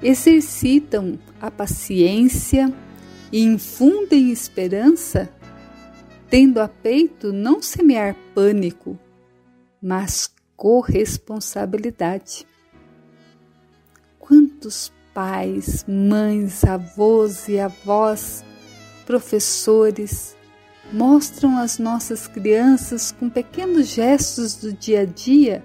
exercitam 0.03 1.19
a 1.41 1.51
paciência 1.51 2.71
e 3.33 3.43
infundem 3.43 4.31
esperança, 4.31 5.31
tendo 6.35 6.61
a 6.61 6.67
peito 6.67 7.33
não 7.33 7.63
semear 7.63 8.17
pânico, 8.35 8.99
mas 9.81 10.29
corresponsabilidade. 10.57 12.45
Quantos 14.19 14.93
pais, 15.15 15.85
mães, 15.87 16.65
avós 16.65 17.49
e 17.49 17.61
avós, 17.61 18.45
professores, 19.07 20.37
mostram 20.93 21.57
às 21.57 21.79
nossas 21.79 22.27
crianças 22.27 23.13
com 23.13 23.31
pequenos 23.31 23.87
gestos 23.87 24.57
do 24.57 24.73
dia 24.73 25.03
a 25.03 25.05
dia 25.05 25.63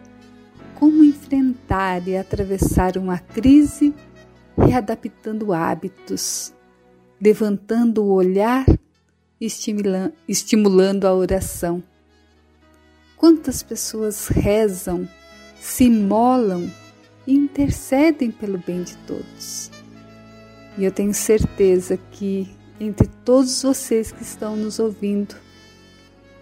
como 0.75 1.03
enfrentar 1.03 2.07
e 2.07 2.15
atravessar 2.15 2.95
uma 2.95 3.17
crise, 3.17 3.91
readaptando 4.55 5.51
hábitos, 5.51 6.53
levantando 7.19 8.03
o 8.03 8.13
olhar 8.13 8.67
estimulando 9.39 11.05
a 11.05 11.13
oração. 11.13 11.83
Quantas 13.15 13.63
pessoas 13.63 14.27
rezam, 14.27 15.07
se 15.59 15.85
imolam 15.85 16.71
e 17.25 17.33
intercedem 17.33 18.31
pelo 18.31 18.57
bem 18.57 18.83
de 18.83 18.95
todos. 18.99 19.71
E 20.77 20.83
eu 20.83 20.91
tenho 20.91 21.13
certeza 21.13 21.97
que 22.11 22.49
entre 22.79 23.07
todos 23.25 23.61
vocês 23.61 24.11
que 24.11 24.23
estão 24.23 24.55
nos 24.55 24.79
ouvindo, 24.79 25.35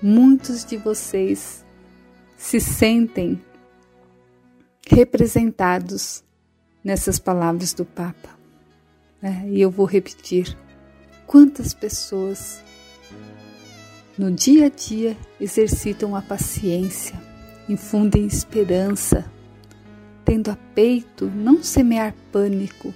muitos 0.01 0.63
de 0.63 0.77
vocês 0.77 1.65
se 2.38 2.60
sentem 2.60 3.41
representados 4.88 6.23
nessas 6.83 7.19
palavras 7.19 7.73
do 7.73 7.83
Papa. 7.83 8.38
É, 9.21 9.49
e 9.49 9.60
eu 9.60 9.71
vou 9.71 9.86
repetir: 9.86 10.55
quantas 11.25 11.73
pessoas 11.73 12.62
no 14.17 14.32
dia 14.32 14.65
a 14.65 14.69
dia 14.69 15.15
exercitam 15.39 16.15
a 16.15 16.21
paciência, 16.21 17.21
infundem 17.69 18.25
esperança, 18.25 19.30
tendo 20.25 20.49
a 20.49 20.56
peito 20.73 21.27
não 21.27 21.62
semear 21.62 22.15
pânico, 22.32 22.93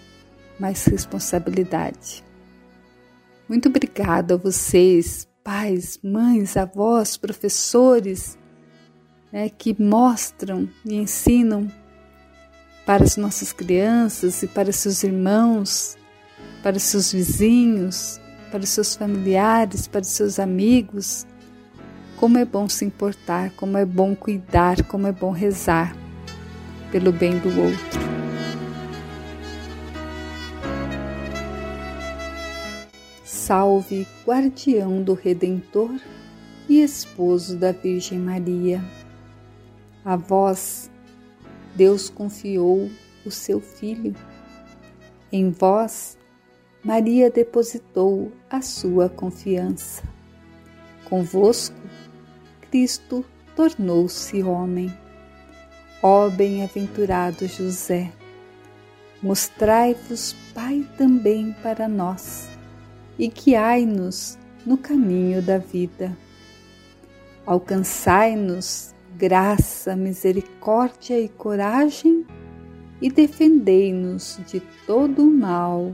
mas 0.60 0.86
responsabilidade. 0.86 2.23
Muito 3.47 3.67
obrigada 3.67 4.36
a 4.36 4.38
vocês, 4.38 5.27
pais, 5.43 5.99
mães, 6.03 6.55
avós, 6.55 7.17
professores, 7.17 8.38
né, 9.31 9.49
que 9.49 9.75
mostram 9.81 10.69
e 10.86 10.95
ensinam 10.95 11.67
para 12.86 13.03
as 13.03 13.17
nossas 13.17 13.51
crianças 13.51 14.41
e 14.43 14.47
para 14.47 14.71
seus 14.71 15.03
irmãos, 15.03 15.97
para 16.63 16.79
seus 16.79 17.12
vizinhos, 17.12 18.20
para 18.51 18.59
os 18.59 18.69
seus 18.69 18.95
familiares, 18.95 19.87
para 19.87 20.01
os 20.01 20.09
seus 20.09 20.37
amigos. 20.37 21.25
Como 22.17 22.37
é 22.37 22.45
bom 22.45 22.67
se 22.69 22.85
importar, 22.85 23.49
como 23.55 23.77
é 23.77 23.85
bom 23.85 24.13
cuidar, 24.13 24.83
como 24.83 25.07
é 25.07 25.11
bom 25.11 25.31
rezar 25.31 25.95
pelo 26.91 27.11
bem 27.11 27.39
do 27.39 27.49
outro. 27.59 28.01
Salve, 33.23 34.05
guardião 34.25 35.01
do 35.01 35.13
Redentor 35.13 35.99
e 36.69 36.81
esposo 36.83 37.57
da 37.57 37.71
Virgem 37.71 38.19
Maria. 38.19 38.83
A 40.05 40.15
vós, 40.15 40.91
Deus 41.75 42.09
confiou 42.09 42.89
o 43.25 43.31
seu 43.31 43.59
Filho. 43.59 44.15
Em 45.31 45.49
vós, 45.49 46.17
Maria 46.84 47.30
depositou 47.30 48.32
a 48.50 48.60
sua 48.60 49.08
confiança. 49.08 50.02
Convosco, 51.06 51.76
Cristo 52.70 53.24
tornou-se 53.56 54.41
homem. 54.41 54.91
Ó 56.02 56.28
bem-aventurado 56.30 57.46
José, 57.48 58.12
mostrai-vos 59.22 60.36
Pai 60.56 60.84
também 60.98 61.56
para 61.62 61.88
nós 61.88 62.50
e 63.20 63.28
guiai-nos 63.28 64.39
no 64.65 64.76
caminho 64.76 65.39
da 65.39 65.60
vida. 65.60 66.17
Alcançai-nos 67.46 68.96
graça, 69.15 69.96
misericórdia 69.96 71.20
e 71.20 71.30
coragem 71.30 72.26
e 73.00 73.12
defendei-nos 73.12 74.39
de 74.48 74.60
todo 74.88 75.22
o 75.22 75.32
mal. 75.32 75.94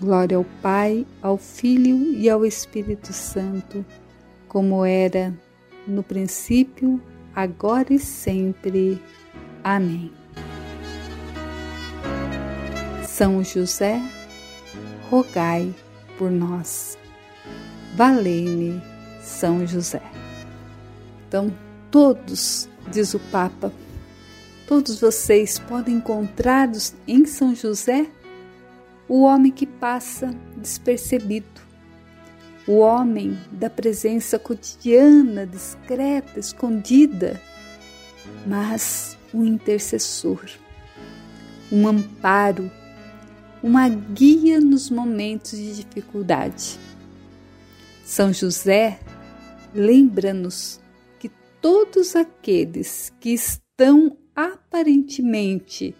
Glória 0.00 0.38
ao 0.38 0.46
Pai, 0.62 1.06
ao 1.20 1.36
Filho 1.36 2.14
e 2.14 2.30
ao 2.30 2.46
Espírito 2.46 3.12
Santo, 3.12 3.84
como 4.48 4.82
era 4.82 5.34
no 5.86 6.02
princípio, 6.02 6.98
agora 7.34 7.92
e 7.92 7.98
sempre. 7.98 8.98
Amém. 9.62 10.10
São 13.06 13.44
José, 13.44 14.00
rogai 15.10 15.74
por 16.16 16.30
nós. 16.30 16.96
Valei-me, 17.94 18.80
São 19.22 19.66
José. 19.66 20.00
Então, 21.28 21.52
todos, 21.90 22.70
diz 22.90 23.12
o 23.12 23.20
Papa, 23.30 23.70
todos 24.66 24.98
vocês 24.98 25.58
podem 25.58 25.96
encontrar 25.96 26.70
em 27.06 27.26
São 27.26 27.54
José 27.54 28.06
o 29.10 29.22
homem 29.22 29.50
que 29.50 29.66
passa 29.66 30.32
despercebido, 30.56 31.60
o 32.64 32.78
homem 32.78 33.36
da 33.50 33.68
presença 33.68 34.38
cotidiana, 34.38 35.44
discreta, 35.44 36.38
escondida, 36.38 37.42
mas 38.46 39.18
um 39.34 39.44
intercessor, 39.44 40.48
um 41.72 41.88
amparo, 41.88 42.70
uma 43.60 43.88
guia 43.88 44.60
nos 44.60 44.88
momentos 44.88 45.58
de 45.58 45.82
dificuldade. 45.82 46.78
São 48.04 48.32
José 48.32 49.00
lembra-nos 49.74 50.80
que 51.18 51.32
todos 51.60 52.14
aqueles 52.14 53.12
que 53.18 53.30
estão 53.30 54.16
aparentemente 54.36 55.96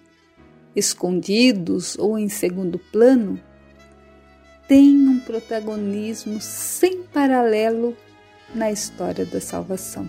escondidos 0.74 1.96
ou 1.98 2.18
em 2.18 2.28
segundo 2.28 2.78
plano 2.78 3.40
tem 4.68 5.08
um 5.08 5.18
protagonismo 5.18 6.40
sem 6.40 7.02
paralelo 7.02 7.96
na 8.54 8.70
história 8.70 9.26
da 9.26 9.40
salvação. 9.40 10.08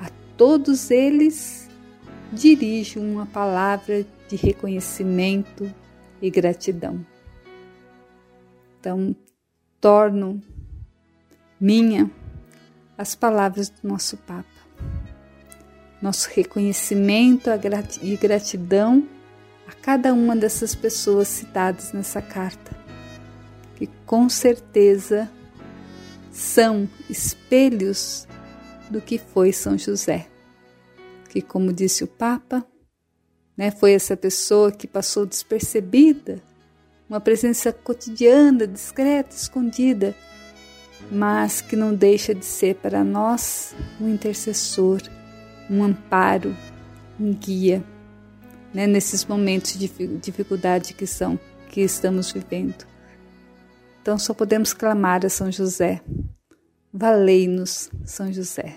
A 0.00 0.08
todos 0.36 0.90
eles 0.90 1.68
dirijo 2.32 3.00
uma 3.00 3.26
palavra 3.26 4.06
de 4.28 4.36
reconhecimento 4.36 5.70
e 6.20 6.30
gratidão. 6.30 7.04
Então, 8.80 9.14
torno 9.80 10.40
minha 11.60 12.10
as 12.96 13.14
palavras 13.14 13.68
do 13.68 13.86
nosso 13.86 14.16
Papa. 14.16 14.57
Nosso 16.00 16.28
reconhecimento 16.32 17.50
e 18.02 18.16
gratidão 18.16 19.06
a 19.66 19.72
cada 19.72 20.12
uma 20.12 20.36
dessas 20.36 20.74
pessoas 20.74 21.28
citadas 21.28 21.92
nessa 21.92 22.22
carta 22.22 22.78
que 23.78 23.86
com 24.04 24.28
certeza 24.28 25.30
são 26.32 26.88
espelhos 27.08 28.26
do 28.90 29.00
que 29.00 29.18
foi 29.18 29.52
São 29.52 29.78
José, 29.78 30.26
que, 31.28 31.40
como 31.40 31.72
disse 31.72 32.02
o 32.02 32.08
Papa, 32.08 32.66
né, 33.56 33.70
foi 33.70 33.92
essa 33.92 34.16
pessoa 34.16 34.72
que 34.72 34.88
passou 34.88 35.24
despercebida, 35.24 36.42
uma 37.08 37.20
presença 37.20 37.72
cotidiana, 37.72 38.66
discreta, 38.66 39.34
escondida, 39.34 40.14
mas 41.10 41.60
que 41.60 41.76
não 41.76 41.94
deixa 41.94 42.34
de 42.34 42.44
ser 42.44 42.74
para 42.76 43.04
nós 43.04 43.76
um 44.00 44.08
intercessor, 44.08 45.00
um 45.70 45.82
amparo, 45.82 46.54
um 47.18 47.32
guia, 47.32 47.82
né, 48.72 48.86
nesses 48.86 49.24
momentos 49.24 49.78
de 49.78 49.88
dificuldade 50.18 50.94
que 50.94 51.06
são 51.06 51.38
que 51.68 51.80
estamos 51.80 52.32
vivendo. 52.32 52.86
Então 54.00 54.18
só 54.18 54.32
podemos 54.32 54.72
clamar 54.72 55.24
a 55.24 55.28
São 55.28 55.52
José. 55.52 56.00
Valei-nos, 56.92 57.90
São 58.04 58.32
José. 58.32 58.76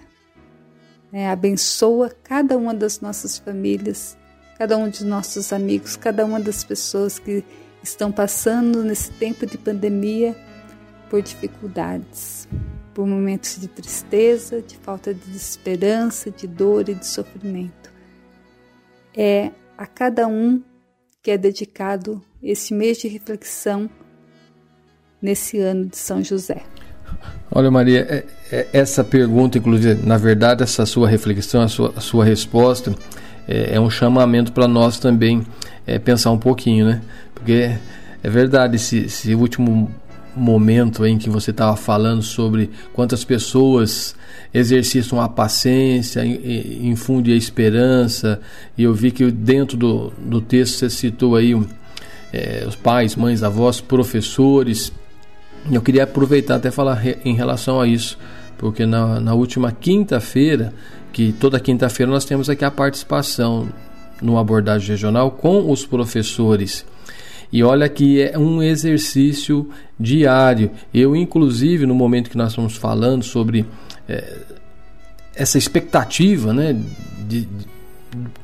É, 1.14 1.30
abençoa 1.30 2.12
cada 2.24 2.58
uma 2.58 2.74
das 2.74 3.02
nossas 3.02 3.38
famílias, 3.38 4.18
cada 4.58 4.78
um 4.78 4.90
dos 4.90 5.02
nossos 5.02 5.52
amigos, 5.52 5.96
cada 5.96 6.26
uma 6.26 6.40
das 6.40 6.64
pessoas 6.64 7.20
que 7.20 7.44
estão 7.84 8.12
passando 8.12 8.84
nesse 8.84 9.12
tempo 9.12 9.46
de 9.46 9.58
pandemia 9.58 10.36
por 11.10 11.22
dificuldades, 11.22 12.48
por 12.94 13.08
momentos 13.08 13.60
de 13.60 13.68
tristeza, 13.68 14.62
de 14.62 14.78
falta 14.78 15.14
de 15.14 15.36
esperança, 15.36 16.30
de 16.30 16.48
dor 16.48 16.90
e 16.90 16.94
de 16.94 17.08
sofrimento. 17.08 17.92
É 19.16 19.52
a 19.78 19.86
cada 19.86 20.28
um 20.28 20.62
que 21.22 21.32
é 21.32 21.38
dedicado 21.38 22.22
esse 22.42 22.74
mês 22.74 22.98
de 22.98 23.08
reflexão 23.08 23.90
nesse 25.22 25.60
ano 25.60 25.86
de 25.86 25.98
São 25.98 26.24
José? 26.24 26.64
Olha, 27.52 27.70
Maria, 27.70 28.00
é, 28.10 28.26
é, 28.52 28.68
essa 28.74 29.04
pergunta, 29.04 29.58
inclusive, 29.58 30.06
na 30.06 30.18
verdade, 30.18 30.64
essa 30.64 30.86
sua 30.86 31.08
reflexão, 31.08 31.62
a 31.62 31.68
sua, 31.68 31.94
a 31.96 32.00
sua 32.00 32.26
resposta, 32.26 32.96
é, 33.48 33.76
é 33.76 33.80
um 33.80 33.90
chamamento 33.90 34.52
para 34.52 34.68
nós 34.68 34.98
também 34.98 35.46
é, 35.86 36.00
pensar 36.00 36.32
um 36.32 36.38
pouquinho, 36.38 36.86
né? 36.86 37.02
Porque 37.36 37.76
é 38.24 38.30
verdade, 38.30 38.78
esse, 38.78 39.00
esse 39.00 39.36
último 39.36 39.92
momento 40.36 41.06
em 41.06 41.18
que 41.18 41.30
você 41.30 41.52
estava 41.52 41.76
falando 41.76 42.22
sobre 42.22 42.70
quantas 42.94 43.24
pessoas 43.24 44.16
exercitam 44.54 45.20
a 45.22 45.30
paciência, 45.30 46.26
infunde 46.26 47.32
a 47.32 47.36
esperança, 47.36 48.40
e 48.78 48.84
eu 48.84 48.94
vi 48.94 49.12
que 49.12 49.30
dentro 49.32 49.78
do, 49.78 50.12
do 50.18 50.42
texto 50.42 50.80
você 50.80 50.90
citou 50.90 51.36
aí 51.36 51.54
é, 52.34 52.66
os 52.68 52.76
pais, 52.76 53.16
mães, 53.16 53.44
avós, 53.44 53.82
professores, 53.82 54.92
eu 55.70 55.82
queria 55.82 56.04
aproveitar 56.04 56.56
até 56.56 56.72
falar 56.72 57.02
em 57.24 57.36
relação 57.36 57.80
a 57.80 57.88
isso, 57.88 58.18
porque 58.58 58.86
na, 58.86 59.20
na 59.20 59.34
última 59.34 59.72
quinta-feira, 59.72 60.74
que 61.12 61.32
toda 61.34 61.60
quinta-feira 61.60 62.12
nós 62.12 62.26
temos 62.26 62.50
aqui 62.50 62.64
a 62.64 62.72
participação 62.72 63.70
no 64.22 64.38
abordagem 64.38 64.90
regional 64.90 65.32
com 65.32 65.70
os 65.70 65.86
professores. 65.86 66.86
E 67.52 67.64
olha 67.64 67.90
que 67.90 68.22
é 68.22 68.38
um 68.38 68.64
exercício 68.64 69.70
diário. 70.00 70.72
Eu, 70.94 71.16
inclusive, 71.16 71.86
no 71.86 71.94
momento 71.94 72.30
que 72.30 72.38
nós 72.38 72.50
estamos 72.50 72.78
falando 72.78 73.24
sobre 73.24 73.66
é, 74.08 74.38
essa 75.36 75.58
expectativa, 75.58 76.54
né, 76.54 76.74
de, 77.28 77.48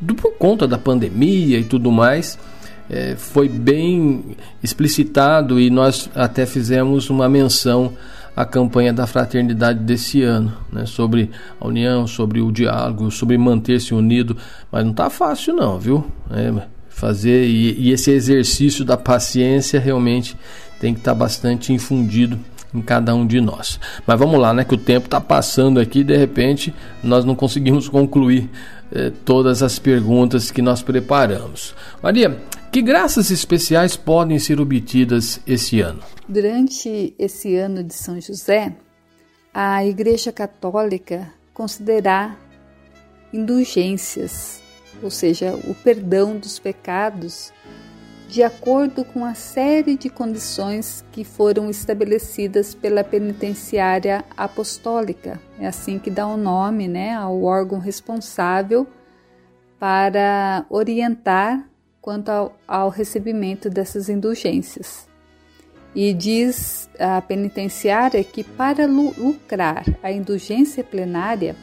de, 0.02 0.14
por 0.14 0.34
conta 0.34 0.68
da 0.68 0.78
pandemia 0.78 1.58
e 1.58 1.64
tudo 1.64 1.92
mais, 1.92 2.38
é, 2.90 3.16
foi 3.16 3.48
bem 3.50 4.36
explicitado 4.62 5.60
e 5.60 5.70
nós 5.70 6.10
até 6.16 6.46
fizemos 6.46 7.10
uma 7.10 7.28
menção 7.30 7.94
à 8.36 8.46
campanha 8.46 8.94
da 8.94 9.08
fraternidade 9.08 9.80
desse 9.80 10.22
ano, 10.22 10.54
né, 10.72 10.86
sobre 10.86 11.32
a 11.60 11.68
união, 11.68 12.06
sobre 12.06 12.40
o 12.40 12.52
diálogo, 12.52 13.10
sobre 13.10 13.38
manter-se 13.38 13.94
unido, 13.94 14.38
mas 14.72 14.84
não 14.84 14.92
está 14.92 15.10
fácil 15.10 15.56
não, 15.56 15.80
viu? 15.80 16.06
É, 16.32 16.54
fazer 16.98 17.46
e, 17.46 17.80
e, 17.80 17.92
esse 17.92 18.10
exercício 18.10 18.84
da 18.84 18.98
paciência 18.98 19.80
realmente 19.80 20.36
tem 20.80 20.96
que 20.96 21.00
estar 21.00 21.12
tá 21.12 21.18
bastante 21.18 21.72
infundido 21.72 22.40
em 22.74 22.82
cada 22.82 23.14
um 23.14 23.26
de 23.26 23.40
nós. 23.40 23.80
Mas 24.06 24.18
vamos 24.18 24.40
lá, 24.40 24.52
né? 24.52 24.66
Que 24.66 24.74
o 24.74 24.78
tempo 24.78 25.06
está 25.06 25.22
passando 25.22 25.80
aqui, 25.80 26.04
de 26.04 26.18
repente 26.18 26.74
nós 27.04 27.24
não 27.24 27.36
conseguimos 27.36 27.88
concluir 27.88 28.50
eh, 28.92 29.12
todas 29.24 29.62
as 29.62 29.78
perguntas 29.78 30.50
que 30.50 30.62
nós 30.62 30.82
preparamos. 30.82 31.76
Maria, 32.02 32.36
que 32.72 32.82
graças 32.82 33.30
especiais 33.30 33.96
podem 33.96 34.40
ser 34.40 34.60
obtidas 34.60 35.40
esse 35.46 35.80
ano? 35.80 36.00
Durante 36.28 37.14
esse 37.20 37.56
ano 37.56 37.84
de 37.84 37.94
São 37.94 38.20
José, 38.20 38.76
a 39.54 39.86
Igreja 39.86 40.32
Católica 40.32 41.32
considerar 41.54 42.40
indulgências 43.32 44.66
ou 45.02 45.12
seja, 45.12 45.54
o 45.68 45.76
perdão 45.76 46.38
dos 46.38 46.60
pecados, 46.60 47.52
de 48.28 48.44
acordo 48.44 49.06
com 49.06 49.24
a 49.24 49.34
série 49.34 49.96
de 49.96 50.10
condições 50.10 51.04
que 51.12 51.24
foram 51.24 51.70
estabelecidas 51.70 52.76
pela 52.76 53.04
penitenciária 53.04 54.24
apostólica. 54.36 55.40
É 55.60 55.68
assim 55.68 55.98
que 55.98 56.10
dá 56.10 56.28
o 56.28 56.36
nome 56.36 56.88
né, 56.88 57.14
ao 57.14 57.42
órgão 57.44 57.80
responsável 57.80 58.86
para 59.80 60.66
orientar 60.70 61.70
quanto 62.02 62.30
ao, 62.30 62.58
ao 62.68 62.90
recebimento 62.90 63.70
dessas 63.70 64.10
indulgências. 64.10 65.08
E 65.96 66.14
diz 66.14 66.90
a 67.00 67.22
penitenciária 67.22 68.24
que 68.24 68.44
para 68.44 68.86
lucrar 68.86 69.86
a 70.04 70.12
indulgência 70.12 70.84
plenária, 70.84 71.56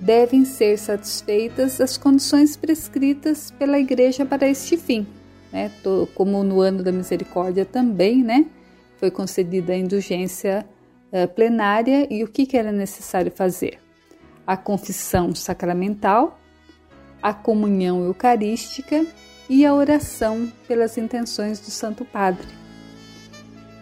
devem 0.00 0.44
ser 0.44 0.78
satisfeitas 0.78 1.80
as 1.80 1.98
condições 1.98 2.56
prescritas 2.56 3.50
pela 3.50 3.78
Igreja 3.78 4.24
para 4.24 4.48
este 4.48 4.76
fim, 4.76 5.06
né? 5.52 5.70
Como 6.14 6.42
no 6.42 6.60
ano 6.60 6.82
da 6.82 6.90
misericórdia 6.90 7.66
também, 7.66 8.22
né? 8.24 8.46
Foi 8.98 9.10
concedida 9.10 9.72
a 9.72 9.76
indulgência 9.76 10.66
uh, 11.12 11.28
plenária 11.28 12.06
e 12.10 12.24
o 12.24 12.28
que, 12.28 12.46
que 12.46 12.56
era 12.56 12.72
necessário 12.72 13.30
fazer? 13.30 13.78
A 14.46 14.56
confissão 14.56 15.34
sacramental, 15.34 16.40
a 17.22 17.34
comunhão 17.34 18.04
eucarística 18.04 19.04
e 19.48 19.66
a 19.66 19.74
oração 19.74 20.50
pelas 20.66 20.96
intenções 20.96 21.60
do 21.60 21.70
Santo 21.70 22.04
Padre. 22.04 22.59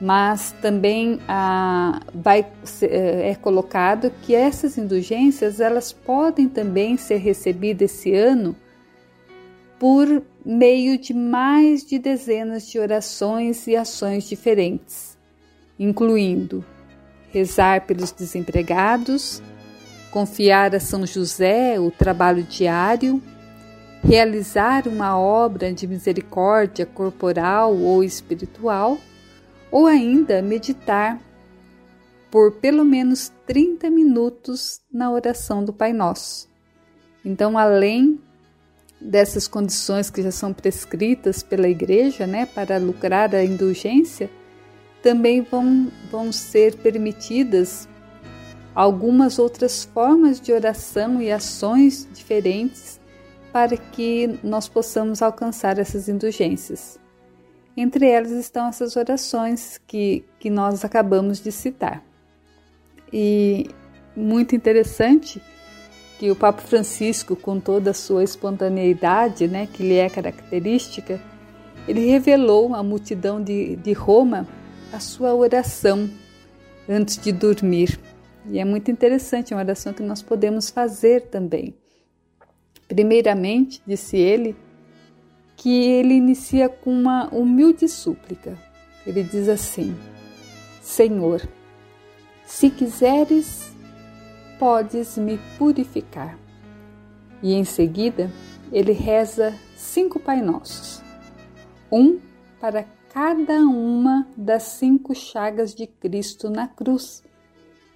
Mas 0.01 0.53
também 0.63 1.19
ah, 1.27 2.01
vai, 2.15 2.47
é 2.83 3.35
colocado 3.35 4.13
que 4.23 4.35
essas 4.35 4.79
indulgências 4.79 5.59
elas 5.59 5.93
podem 5.93 6.49
também 6.49 6.97
ser 6.97 7.17
recebidas 7.17 7.91
esse 7.91 8.15
ano 8.15 8.55
por 9.79 10.23
meio 10.45 10.99
de 10.99 11.15
mais 11.15 11.85
de 11.85 11.99
dezenas 11.99 12.67
de 12.67 12.79
orações 12.79 13.67
e 13.67 13.77
ações 13.77 14.29
diferentes, 14.29 15.17
incluindo 15.79 16.65
rezar 17.31 17.87
pelos 17.87 18.11
desempregados, 18.11 19.43
confiar 20.11 20.75
a 20.75 20.81
São 20.81 21.07
José 21.07 21.79
o 21.79 21.91
trabalho 21.91 22.43
diário, 22.43 23.23
realizar 24.03 24.89
uma 24.89 25.19
obra 25.19 25.73
de 25.73 25.87
misericórdia 25.87 26.87
corporal 26.87 27.77
ou 27.77 28.03
espiritual, 28.03 28.99
ou 29.71 29.87
ainda 29.87 30.43
meditar 30.43 31.21
por 32.31 32.53
pelo 32.53 32.85
menos 32.85 33.33
30 33.47 33.91
minutos 33.91 34.81
na 34.93 35.11
oração 35.11 35.65
do 35.65 35.73
Pai 35.73 35.93
Nosso. 35.93 36.49
Então, 37.25 37.57
além 37.57 38.21
dessas 39.01 39.47
condições 39.47 40.11
que 40.11 40.23
já 40.23 40.31
são 40.31 40.53
prescritas 40.53 41.43
pela 41.43 41.69
Igreja, 41.69 42.27
né, 42.27 42.47
para 42.47 42.79
lucrar 42.79 43.35
a 43.35 43.45
indulgência, 43.45 44.31
também 45.03 45.43
vão, 45.43 45.91
vão 46.11 46.33
ser 46.33 46.77
permitidas 46.77 47.89
algumas 48.75 49.39
outras 49.39 49.85
formas 49.85 50.41
de 50.41 50.53
oração 50.53 51.21
e 51.23 51.31
ações 51.31 52.09
diferentes 52.13 53.01
para 53.53 53.77
que 53.77 54.39
nós 54.43 54.69
possamos 54.69 55.23
alcançar 55.23 55.79
essas 55.79 56.09
indulgências. 56.09 56.99
Entre 57.81 58.09
elas 58.11 58.33
estão 58.33 58.67
essas 58.67 58.97
orações 58.97 59.81
que, 59.87 60.25
que 60.41 60.51
nós 60.51 60.85
acabamos 60.85 61.41
de 61.41 61.53
citar. 61.53 62.03
E 63.13 63.71
muito 64.17 64.57
interessante 64.57 65.41
que 66.19 66.29
o 66.29 66.35
Papa 66.35 66.61
Francisco, 66.61 67.37
com 67.37 67.61
toda 67.61 67.93
a 67.93 67.95
sua 67.95 68.25
espontaneidade, 68.25 69.47
né, 69.47 69.69
que 69.73 69.85
lhe 69.85 69.95
é 69.95 70.11
característica, 70.11 71.21
ele 71.87 72.05
revelou 72.05 72.75
à 72.75 72.83
multidão 72.83 73.41
de, 73.41 73.77
de 73.77 73.93
Roma 73.93 74.45
a 74.93 74.99
sua 74.99 75.33
oração 75.33 76.11
antes 76.89 77.17
de 77.17 77.31
dormir. 77.31 77.97
E 78.47 78.59
é 78.59 78.65
muito 78.65 78.91
interessante, 78.91 79.53
é 79.53 79.57
uma 79.57 79.63
oração 79.63 79.93
que 79.93 80.03
nós 80.03 80.21
podemos 80.21 80.69
fazer 80.69 81.29
também. 81.29 81.77
Primeiramente, 82.89 83.81
disse 83.87 84.17
ele, 84.17 84.57
que 85.59 85.69
ele 85.69 86.15
inicia 86.15 86.69
com 86.69 86.91
uma 86.91 87.29
humilde 87.35 87.89
súplica. 87.89 88.57
Ele 89.05 89.23
diz 89.25 89.49
assim: 89.49 89.95
Senhor, 90.81 91.47
se 92.47 92.71
quiseres, 92.71 93.73
podes 94.59 95.19
me 95.19 95.39
purificar. 95.59 96.39
E 97.43 97.53
em 97.55 97.65
seguida, 97.65 98.31
ele 98.73 98.93
reza 98.93 99.55
cinco 99.77 100.21
Pai 100.21 100.41
Nossos, 100.41 101.03
um 101.91 102.19
para 102.61 102.85
cada 103.13 103.59
uma 103.61 104.27
das 104.37 104.63
cinco 104.63 105.15
chagas 105.15 105.75
de 105.75 105.87
Cristo 105.87 106.51
na 106.51 106.69
cruz, 106.69 107.25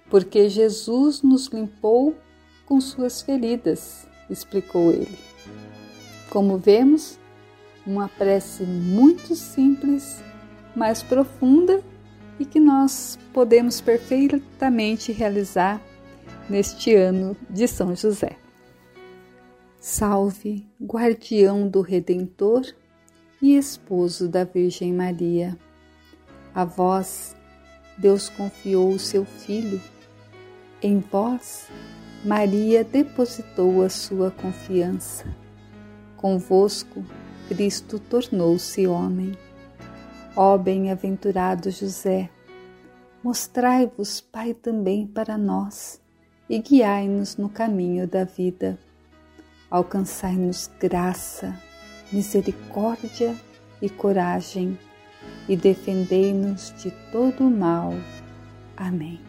porque 0.09 0.49
Jesus 0.49 1.21
nos 1.21 1.47
limpou 1.47 2.13
com 2.65 2.81
suas 2.81 3.21
feridas, 3.21 4.07
explicou 4.29 4.91
ele. 4.91 5.17
Como 6.29 6.57
vemos, 6.57 7.19
uma 7.85 8.07
prece 8.07 8.63
muito 8.63 9.35
simples, 9.35 10.21
mas 10.75 11.03
profunda 11.03 11.83
e 12.39 12.45
que 12.45 12.59
nós 12.59 13.19
podemos 13.33 13.81
perfeitamente 13.81 15.11
realizar 15.11 15.81
neste 16.49 16.93
ano 16.95 17.35
de 17.49 17.67
São 17.67 17.95
José. 17.95 18.37
Salve, 19.79 20.65
guardião 20.81 21.67
do 21.67 21.81
Redentor 21.81 22.65
e 23.41 23.57
esposo 23.57 24.29
da 24.29 24.45
Virgem 24.45 24.93
Maria. 24.93 25.57
A 26.55 26.63
vós, 26.63 27.35
Deus 27.97 28.29
confiou 28.29 28.91
o 28.91 28.99
seu 28.99 29.25
Filho. 29.25 29.81
Em 30.81 30.99
vós, 30.99 31.67
Maria 32.23 32.83
depositou 32.83 33.83
a 33.83 33.89
sua 33.89 34.31
confiança. 34.31 35.25
Convosco, 36.15 37.03
Cristo 37.47 37.99
tornou-se 37.99 38.87
homem. 38.87 39.37
Ó 40.35 40.57
bem-aventurado 40.57 41.69
José, 41.69 42.29
mostrai-vos 43.23 44.21
Pai 44.21 44.53
também 44.53 45.05
para 45.05 45.37
nós 45.37 46.01
e 46.49 46.59
guiai-nos 46.59 47.37
no 47.37 47.49
caminho 47.49 48.07
da 48.07 48.23
vida. 48.23 48.77
Alcançai-nos 49.69 50.69
graça, 50.79 51.59
misericórdia 52.11 53.35
e 53.81 53.89
coragem, 53.89 54.77
e 55.47 55.57
defendei-nos 55.57 56.73
de 56.81 56.91
todo 57.11 57.47
o 57.47 57.51
mal. 57.51 57.93
Amém. 58.77 59.19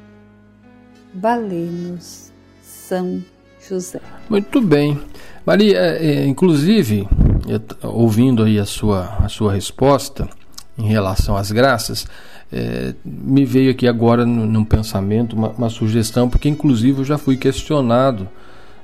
Valemos, 1.14 2.32
São 2.62 3.24
José. 3.60 4.03
Muito 4.28 4.60
bem. 4.60 4.98
Maria, 5.46 5.76
é, 5.78 6.06
é 6.06 6.26
inclusive, 6.26 7.06
ouvindo 7.82 8.42
aí 8.42 8.58
a 8.58 8.64
sua, 8.64 9.16
a 9.22 9.28
sua 9.28 9.52
resposta 9.52 10.28
em 10.78 10.86
relação 10.86 11.36
às 11.36 11.52
graças, 11.52 12.06
é, 12.52 12.94
me 13.04 13.44
veio 13.44 13.70
aqui 13.70 13.86
agora 13.86 14.24
num 14.24 14.64
pensamento 14.64 15.34
uma, 15.34 15.48
uma, 15.50 15.68
sugestão, 15.68 16.28
porque 16.28 16.48
inclusive 16.48 17.00
eu 17.00 17.04
já 17.04 17.18
fui 17.18 17.36
questionado, 17.36 18.28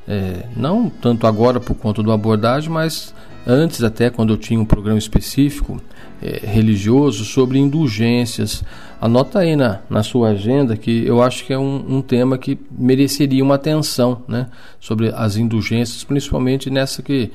é, 0.06 0.44
não 0.56 0.90
tanto 0.90 1.26
agora 1.26 1.60
por 1.60 1.74
conta 1.74 2.02
do 2.02 2.12
abordagem, 2.12 2.70
mas 2.70 3.14
antes 3.46 3.82
até 3.82 4.10
quando 4.10 4.32
eu 4.32 4.36
tinha 4.36 4.60
um 4.60 4.64
programa 4.64 4.98
específico 4.98 5.80
é, 6.22 6.40
religioso 6.44 7.24
sobre 7.24 7.58
indulgências. 7.58 8.62
Anota 9.00 9.38
aí 9.38 9.56
na, 9.56 9.80
na 9.88 10.02
sua 10.02 10.30
agenda 10.30 10.76
que 10.76 11.06
eu 11.06 11.22
acho 11.22 11.44
que 11.46 11.52
é 11.52 11.58
um, 11.58 11.96
um 11.96 12.02
tema 12.02 12.36
que 12.36 12.58
mereceria 12.70 13.42
uma 13.42 13.54
atenção 13.54 14.22
né, 14.28 14.48
sobre 14.78 15.12
as 15.14 15.36
indulgências, 15.36 16.04
principalmente 16.04 16.68
nessa 16.68 17.02
que, 17.02 17.30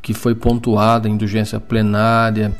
que 0.00 0.14
foi 0.14 0.34
pontuada, 0.34 1.08
indulgência 1.08 1.58
plenária 1.58 2.52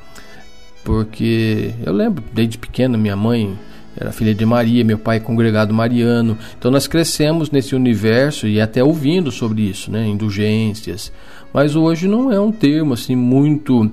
porque 0.84 1.72
eu 1.84 1.92
lembro 1.92 2.24
desde 2.32 2.58
pequeno 2.58 2.98
minha 2.98 3.16
mãe 3.16 3.56
era 3.96 4.10
filha 4.10 4.34
de 4.34 4.44
Maria, 4.46 4.82
meu 4.84 4.98
pai 4.98 5.18
é 5.18 5.20
congregado 5.20 5.72
mariano. 5.74 6.38
Então 6.58 6.70
nós 6.70 6.86
crescemos 6.86 7.50
nesse 7.50 7.74
universo 7.74 8.48
e 8.48 8.58
até 8.58 8.82
ouvindo 8.82 9.30
sobre 9.30 9.62
isso, 9.62 9.90
né, 9.90 10.06
indulgências. 10.06 11.12
Mas 11.52 11.76
hoje 11.76 12.08
não 12.08 12.32
é 12.32 12.40
um 12.40 12.50
termo 12.50 12.94
assim 12.94 13.14
muito 13.14 13.92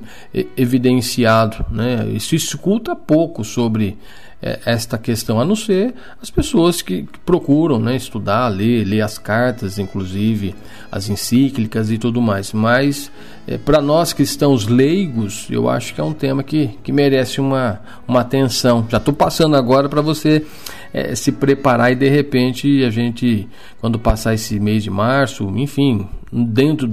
evidenciado, 0.55 1.65
né? 1.69 2.07
E 2.13 2.19
se 2.19 2.38
escuta 2.38 2.95
pouco 2.95 3.43
sobre 3.43 3.97
é, 4.41 4.60
esta 4.65 4.97
questão, 4.97 5.39
a 5.39 5.45
não 5.45 5.56
ser 5.56 5.93
as 6.21 6.30
pessoas 6.30 6.82
que, 6.82 7.04
que 7.04 7.19
procuram 7.19 7.78
né, 7.78 7.95
estudar, 7.95 8.47
ler, 8.47 8.86
ler 8.86 9.02
as 9.02 9.17
cartas, 9.17 9.78
inclusive 9.78 10.56
as 10.91 11.10
encíclicas 11.10 11.91
e 11.91 11.97
tudo 11.97 12.21
mais. 12.21 12.54
Mas 12.54 13.12
é, 13.45 13.58
para 13.58 13.82
nós 13.82 14.13
cristãos 14.13 14.67
leigos, 14.67 15.47
eu 15.49 15.69
acho 15.69 15.93
que 15.93 15.99
é 15.99 16.04
um 16.04 16.13
tema 16.13 16.41
que, 16.41 16.67
que 16.82 16.91
merece 16.91 17.41
uma, 17.41 17.82
uma 18.08 18.21
atenção. 18.21 18.88
Já 18.89 18.97
estou 18.97 19.13
passando 19.13 19.56
agora 19.58 19.89
para 19.89 20.02
você 20.02 20.45
é, 20.93 21.13
se 21.15 21.32
preparar 21.32 21.91
e 21.91 21.95
de 21.95 22.08
repente 22.08 22.84
a 22.86 22.89
gente, 22.89 23.47
quando 23.82 23.99
passar 23.99 24.34
esse 24.34 24.60
mês 24.60 24.84
de 24.84 24.89
março, 24.89 25.52
enfim, 25.58 26.08
dentro 26.32 26.88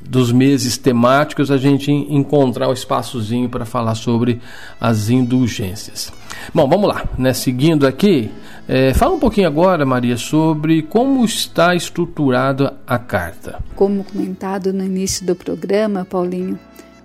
dos 0.00 0.30
meses 0.30 0.76
temáticos 0.76 1.50
a 1.50 1.56
gente 1.56 1.90
encontrar 1.90 2.68
o 2.68 2.72
espaçozinho 2.72 3.48
para 3.48 3.64
falar 3.64 3.94
sobre 3.94 4.40
as 4.80 5.08
indulgências. 5.08 6.12
Bom, 6.54 6.68
vamos 6.68 6.88
lá, 6.88 7.08
né? 7.18 7.32
Seguindo 7.32 7.86
aqui, 7.86 8.30
é, 8.68 8.94
fala 8.94 9.14
um 9.14 9.18
pouquinho 9.18 9.46
agora, 9.46 9.84
Maria, 9.84 10.16
sobre 10.16 10.82
como 10.82 11.24
está 11.24 11.74
estruturada 11.74 12.76
a 12.86 12.98
carta. 12.98 13.62
Como 13.74 14.04
comentado 14.04 14.72
no 14.72 14.84
início 14.84 15.26
do 15.26 15.34
programa, 15.34 16.04
Paulinho, 16.04 16.58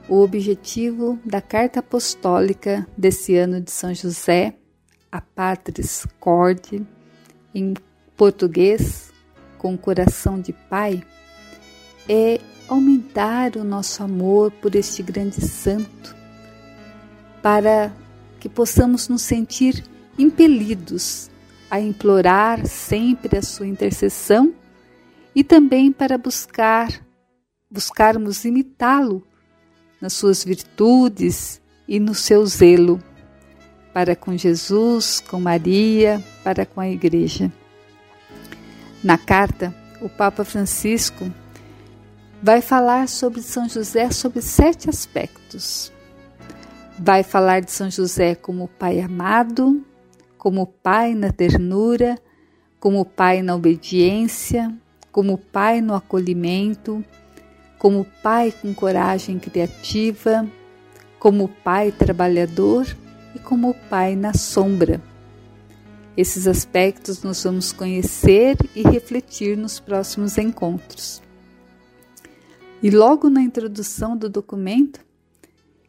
o 0.07 0.21
objetivo 0.21 1.19
da 1.25 1.41
carta 1.41 1.79
apostólica 1.79 2.87
desse 2.97 3.35
ano 3.35 3.59
de 3.59 3.71
São 3.71 3.93
José, 3.93 4.53
a 5.11 5.21
Patris 5.21 6.05
Corde, 6.19 6.85
em 7.53 7.73
português, 8.15 9.11
com 9.57 9.77
coração 9.77 10.39
de 10.39 10.53
pai, 10.53 11.01
é 12.07 12.39
aumentar 12.67 13.56
o 13.56 13.63
nosso 13.63 14.03
amor 14.03 14.51
por 14.51 14.75
este 14.75 15.01
grande 15.01 15.41
santo, 15.41 16.15
para 17.41 17.91
que 18.39 18.49
possamos 18.49 19.08
nos 19.08 19.21
sentir 19.21 19.84
impelidos 20.17 21.30
a 21.69 21.80
implorar 21.80 22.65
sempre 22.65 23.38
a 23.38 23.41
sua 23.41 23.67
intercessão 23.67 24.53
e 25.36 25.43
também 25.43 25.91
para 25.91 26.17
buscar 26.17 26.89
buscarmos 27.69 28.45
imitá-lo 28.45 29.21
nas 30.01 30.13
suas 30.13 30.43
virtudes 30.43 31.62
e 31.88 31.99
no 31.99 32.15
seu 32.15 32.45
zelo 32.45 33.01
para 33.97 34.15
com 34.15 34.38
Jesus, 34.38 35.23
com 35.27 35.39
Maria, 35.39 36.23
para 36.43 36.67
com 36.67 36.80
a 36.80 36.88
igreja. 36.88 37.51
Na 39.03 39.17
carta, 39.17 39.73
o 39.99 40.08
Papa 40.08 40.45
Francisco 40.45 41.32
vai 42.41 42.62
falar 42.62 43.08
sobre 43.08 43.41
São 43.41 43.67
José 43.67 44.12
sobre 44.12 44.41
sete 44.41 44.89
aspectos. 44.89 45.91
Vai 47.00 47.23
falar 47.23 47.62
de 47.62 47.71
São 47.71 47.89
José 47.89 48.36
como 48.36 48.67
pai 48.67 49.00
amado, 49.00 49.84
como 50.38 50.65
pai 50.65 51.13
na 51.13 51.32
ternura, 51.32 52.17
como 52.80 53.04
pai 53.06 53.41
na 53.41 53.56
obediência, 53.56 54.73
como 55.12 55.38
pai 55.38 55.82
no 55.82 55.95
acolhimento, 55.95 57.04
como 57.78 58.06
pai 58.23 58.52
com 58.52 58.73
coragem 58.73 59.39
criativa, 59.39 60.47
como 61.19 61.47
pai 61.47 61.91
trabalhador 61.91 62.88
e 63.36 63.39
como 63.39 63.73
pai 63.89 64.15
na 64.15 64.34
sombra. 64.34 65.02
Esses 66.15 66.47
aspectos 66.47 67.21
nós 67.21 67.43
vamos 67.43 67.71
conhecer 67.71 68.58
e 68.76 68.82
refletir 68.82 69.56
nos 69.56 69.80
próximos 69.80 70.38
encontros. 70.39 71.26
E 72.81 72.89
logo 72.89 73.29
na 73.29 73.41
introdução 73.41 74.15
do 74.15 74.29
documento, 74.29 74.99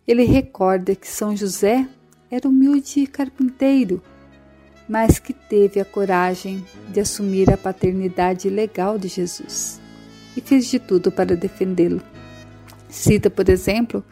ele 0.06 0.24
recorda 0.24 0.94
que 0.94 1.06
São 1.06 1.36
José 1.36 1.86
era 2.30 2.48
humilde 2.48 3.06
carpinteiro, 3.06 4.02
mas 4.88 5.18
que 5.18 5.34
teve 5.34 5.80
a 5.80 5.84
coragem 5.84 6.64
de 6.88 7.00
assumir 7.00 7.52
a 7.52 7.58
paternidade 7.58 8.48
legal 8.48 8.98
de 8.98 9.08
Jesus 9.08 9.78
e 10.34 10.40
fez 10.40 10.66
de 10.66 10.78
tudo 10.78 11.12
para 11.12 11.36
defendê-lo. 11.36 12.00
Cita, 12.88 13.28
por 13.28 13.48
exemplo, 13.48 14.02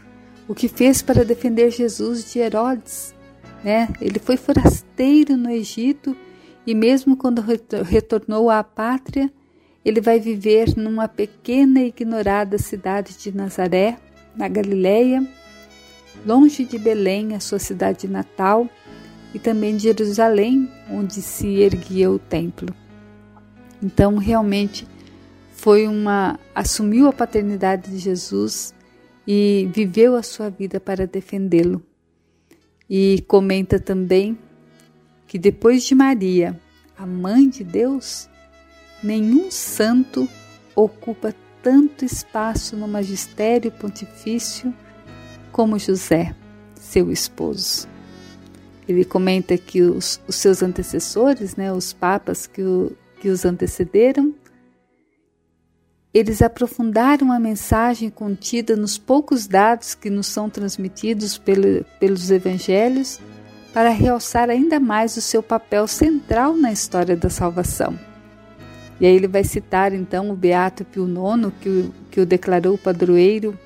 o 0.46 0.54
que 0.54 0.68
fez 0.68 1.00
para 1.00 1.24
defender 1.24 1.70
Jesus 1.70 2.30
de 2.30 2.40
Herodes. 2.40 3.14
Né? 3.64 3.88
Ele 4.00 4.18
foi 4.18 4.36
forasteiro 4.36 5.36
no 5.36 5.50
Egito 5.50 6.14
e, 6.66 6.74
mesmo 6.74 7.16
quando 7.16 7.40
retornou 7.40 8.50
à 8.50 8.62
pátria, 8.62 9.32
ele 9.87 10.01
vai 10.01 10.18
viver 10.18 10.77
numa 10.77 11.07
pequena 11.07 11.81
e 11.81 11.87
ignorada 11.87 12.59
cidade 12.59 13.16
de 13.16 13.31
Nazaré, 13.31 13.96
na 14.35 14.49
Galileia, 14.49 15.25
longe 16.27 16.64
de 16.64 16.77
Belém, 16.77 17.37
a 17.37 17.40
sua 17.40 17.61
cidade 17.61 18.09
natal, 18.09 18.68
e 19.33 19.38
também 19.38 19.77
de 19.77 19.85
Jerusalém, 19.85 20.68
onde 20.90 21.22
se 21.22 21.61
erguia 21.61 22.11
o 22.11 22.18
templo. 22.18 22.75
Então, 23.81 24.16
realmente 24.16 24.88
foi 25.53 25.87
uma 25.87 26.37
assumiu 26.53 27.07
a 27.07 27.12
paternidade 27.12 27.88
de 27.88 27.99
Jesus 27.99 28.75
e 29.25 29.70
viveu 29.72 30.16
a 30.16 30.22
sua 30.25 30.51
vida 30.51 30.81
para 30.81 31.07
defendê-lo. 31.07 31.81
E 32.90 33.22
comenta 33.29 33.79
também 33.79 34.37
que 35.29 35.38
depois 35.38 35.85
de 35.85 35.94
Maria, 35.94 36.61
a 36.99 37.07
mãe 37.07 37.49
de 37.49 37.62
Deus, 37.62 38.29
nenhum 39.06 39.50
santo 39.50 40.28
ocupa 40.74 41.32
tanto 41.62 42.04
espaço 42.04 42.76
no 42.76 42.88
magistério 42.88 43.70
pontifício 43.70 44.74
como 45.52 45.78
José, 45.78 46.34
seu 46.74 47.10
esposo. 47.10 47.88
Ele 48.88 49.04
comenta 49.04 49.56
que 49.56 49.82
os, 49.82 50.20
os 50.28 50.36
seus 50.36 50.62
antecessores, 50.62 51.56
né, 51.56 51.72
os 51.72 51.92
papas 51.92 52.46
que, 52.46 52.62
o, 52.62 52.92
que 53.20 53.28
os 53.28 53.44
antecederam, 53.44 54.34
eles 56.12 56.40
aprofundaram 56.40 57.30
a 57.30 57.38
mensagem 57.38 58.10
contida 58.10 58.74
nos 58.76 58.96
poucos 58.96 59.46
dados 59.46 59.94
que 59.94 60.08
nos 60.08 60.26
são 60.26 60.48
transmitidos 60.48 61.36
pelo, 61.36 61.84
pelos 62.00 62.30
evangelhos 62.30 63.20
para 63.72 63.90
realçar 63.90 64.48
ainda 64.48 64.80
mais 64.80 65.16
o 65.16 65.20
seu 65.20 65.42
papel 65.42 65.86
central 65.86 66.56
na 66.56 66.72
história 66.72 67.16
da 67.16 67.28
salvação. 67.28 68.05
E 69.00 69.06
aí 69.06 69.14
ele 69.14 69.28
vai 69.28 69.44
citar 69.44 69.92
então 69.92 70.30
o 70.30 70.37
Beato 70.37 70.85
Pio 70.85 71.06
IX, 71.06 71.52
que 71.61 71.68
o, 71.68 71.94
que 72.11 72.20
o 72.20 72.26
declarou 72.26 72.78
padroeiro 72.78 73.59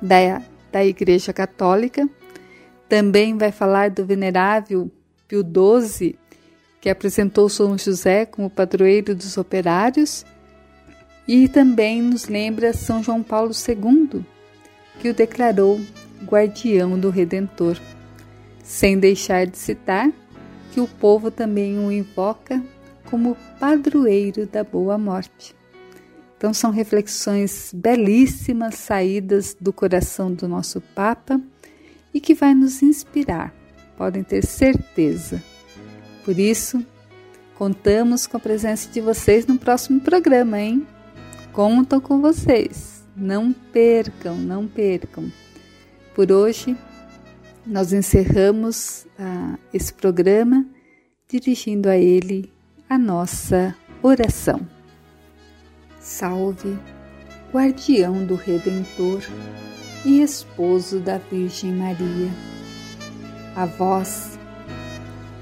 da, 0.00 0.42
da 0.72 0.84
Igreja 0.84 1.32
Católica. 1.32 2.08
Também 2.88 3.36
vai 3.36 3.52
falar 3.52 3.90
do 3.90 4.06
venerável 4.06 4.90
Pio 5.26 5.42
XII, 5.42 6.16
que 6.80 6.88
apresentou 6.88 7.48
São 7.48 7.76
José 7.76 8.24
como 8.24 8.48
padroeiro 8.48 9.14
dos 9.14 9.36
operários. 9.36 10.24
E 11.26 11.46
também 11.46 12.00
nos 12.00 12.26
lembra 12.26 12.72
São 12.72 13.02
João 13.02 13.22
Paulo 13.22 13.50
II, 13.52 14.24
que 14.98 15.10
o 15.10 15.14
declarou 15.14 15.78
guardião 16.24 16.98
do 16.98 17.10
Redentor. 17.10 17.78
Sem 18.62 18.98
deixar 18.98 19.46
de 19.46 19.58
citar 19.58 20.10
que 20.72 20.80
o 20.80 20.86
povo 20.86 21.30
também 21.30 21.78
o 21.78 21.92
invoca 21.92 22.62
como 23.10 23.36
padroeiro 23.58 24.46
da 24.46 24.62
boa 24.62 24.98
morte. 24.98 25.56
Então, 26.36 26.52
são 26.52 26.70
reflexões 26.70 27.72
belíssimas 27.74 28.74
saídas 28.76 29.56
do 29.58 29.72
coração 29.72 30.32
do 30.32 30.46
nosso 30.46 30.80
Papa 30.94 31.40
e 32.12 32.20
que 32.20 32.34
vai 32.34 32.54
nos 32.54 32.82
inspirar, 32.82 33.52
podem 33.96 34.22
ter 34.22 34.44
certeza. 34.44 35.42
Por 36.24 36.38
isso, 36.38 36.84
contamos 37.56 38.26
com 38.26 38.36
a 38.36 38.40
presença 38.40 38.88
de 38.88 39.00
vocês 39.00 39.46
no 39.46 39.58
próximo 39.58 40.00
programa, 40.00 40.60
hein? 40.60 40.86
Contam 41.52 42.00
com 42.00 42.20
vocês. 42.20 43.04
Não 43.16 43.52
percam, 43.52 44.36
não 44.36 44.68
percam. 44.68 45.32
Por 46.14 46.30
hoje, 46.30 46.76
nós 47.66 47.92
encerramos 47.92 49.06
ah, 49.18 49.58
esse 49.74 49.92
programa 49.92 50.64
dirigindo 51.28 51.88
a 51.88 51.96
ele 51.96 52.52
a 52.90 52.96
nossa 52.96 53.76
oração. 54.02 54.66
Salve, 56.00 56.78
guardião 57.52 58.24
do 58.24 58.34
Redentor 58.34 59.20
e 60.06 60.22
esposo 60.22 60.98
da 60.98 61.18
Virgem 61.18 61.72
Maria. 61.72 62.30
A 63.54 63.66
vós, 63.66 64.38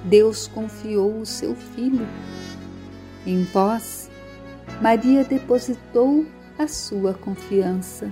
Deus 0.05 0.49
confiou 0.49 1.21
o 1.21 1.27
seu 1.27 1.55
Filho. 1.55 2.07
Em 3.25 3.45
vós, 3.45 4.11
Maria 4.83 5.23
depositou 5.23 6.27
a 6.59 6.67
sua 6.67 7.15
confiança. 7.15 8.11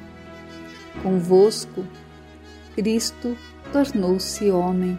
Convosco, 1.02 1.84
Cristo 2.76 3.36
tornou-se 3.72 4.48
homem. 4.52 4.96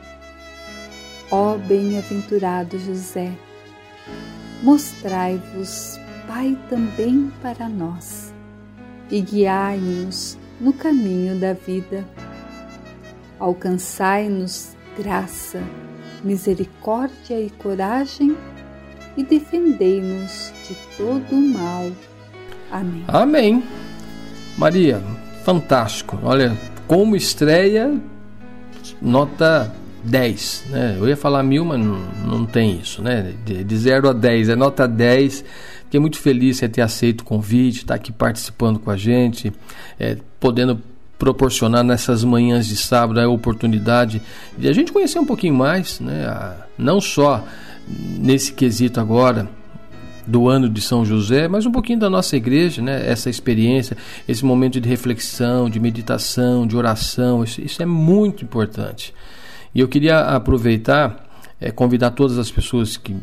Ó 1.32 1.58
bem-aventurado 1.58 2.78
José, 2.78 3.32
mostrai-vos, 4.66 6.00
Pai, 6.28 6.58
também 6.68 7.32
para 7.40 7.70
nós, 7.70 8.34
e 9.12 9.22
guiai-nos 9.22 10.40
no 10.60 10.74
caminho 10.74 11.40
da 11.40 11.54
vida. 11.54 12.04
Alcançai-nos 13.40 14.76
graça, 14.98 15.62
misericórdia 16.24 17.40
e 17.40 17.52
coragem, 17.52 18.36
e 19.16 19.24
defendei-nos 19.24 20.52
de 20.68 20.76
todo 20.98 21.36
o 21.36 21.54
mal. 21.54 21.92
Amém. 22.72 23.04
Amém. 23.08 23.64
Maria, 24.58 25.00
fantástico. 25.44 26.18
Olha, 26.24 26.58
como 26.88 27.16
estreia, 27.16 27.96
nota 29.00 29.72
10, 30.06 30.66
né? 30.70 30.96
Eu 31.00 31.08
ia 31.08 31.18
falar 31.18 31.42
mil, 31.44 31.66
mas 31.66 31.80
não, 31.80 32.00
não 32.26 32.46
tem 32.46 32.80
isso, 32.80 33.02
né? 33.02 33.34
De, 33.44 33.64
de 33.64 33.78
0 33.78 34.10
a 34.10 34.14
10, 34.14 34.50
é 34.50 34.56
nota 34.56 34.88
10. 34.88 35.44
Fiquei 35.86 36.00
muito 36.00 36.20
feliz 36.20 36.62
em 36.62 36.70
ter 36.70 36.82
aceito 36.82 37.22
o 37.22 37.24
convite, 37.26 37.78
estar 37.78 37.88
tá 37.88 37.96
aqui 37.96 38.12
participando 38.12 38.80
com 38.80 38.92
a 38.92 38.98
gente, 38.98 39.52
é, 40.00 40.18
podendo 40.40 40.80
proporcionar 41.18 41.84
nessas 41.84 42.24
manhãs 42.24 42.68
de 42.68 42.76
sábado 42.76 43.20
a 43.20 43.28
oportunidade 43.28 44.22
de 44.58 44.68
a 44.68 44.74
gente 44.74 44.92
conhecer 44.92 45.18
um 45.18 45.26
pouquinho 45.26 45.56
mais, 45.56 46.00
né? 46.00 46.26
A, 46.28 46.56
não 46.78 47.02
só 47.02 47.44
nesse 47.88 48.54
quesito 48.54 49.00
agora 49.00 49.50
do 50.28 50.48
ano 50.50 50.68
de 50.68 50.82
São 50.82 51.06
José, 51.06 51.48
mas 51.48 51.66
um 51.66 51.72
pouquinho 51.72 52.00
da 52.00 52.10
nossa 52.10 52.36
igreja, 52.36 52.82
né? 52.82 53.10
Essa 53.10 53.30
experiência, 53.30 53.98
esse 54.28 54.46
momento 54.46 54.80
de 54.80 54.88
reflexão, 54.88 55.70
de 55.70 55.80
meditação, 55.80 56.68
de 56.68 56.76
oração, 56.76 57.44
isso, 57.44 57.62
isso 57.62 57.82
é 57.82 57.86
muito 57.86 58.44
importante. 58.44 59.14
E 59.76 59.82
eu 59.82 59.90
queria 59.90 60.22
aproveitar, 60.22 61.28
é, 61.60 61.70
convidar 61.70 62.12
todas 62.12 62.40
as 62.40 62.50
pessoas 62.50 62.96
que 62.96 63.14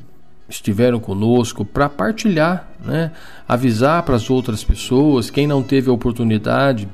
estiveram 0.46 1.00
conosco 1.00 1.64
para 1.64 1.88
partilhar, 1.88 2.68
né? 2.84 3.10
avisar 3.48 4.02
para 4.02 4.16
as 4.16 4.28
outras 4.28 4.62
pessoas, 4.62 5.30
quem 5.30 5.46
não 5.46 5.62
teve 5.62 5.88
a 5.88 5.92
oportunidade 5.94 6.86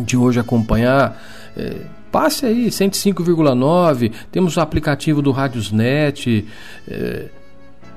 de 0.00 0.16
hoje 0.16 0.40
acompanhar. 0.40 1.22
É, 1.54 1.82
passe 2.10 2.46
aí, 2.46 2.68
105,9. 2.68 4.10
Temos 4.30 4.56
o 4.56 4.60
aplicativo 4.60 5.20
do 5.20 5.30
Radiosnet. 5.30 6.46
É, 6.88 7.28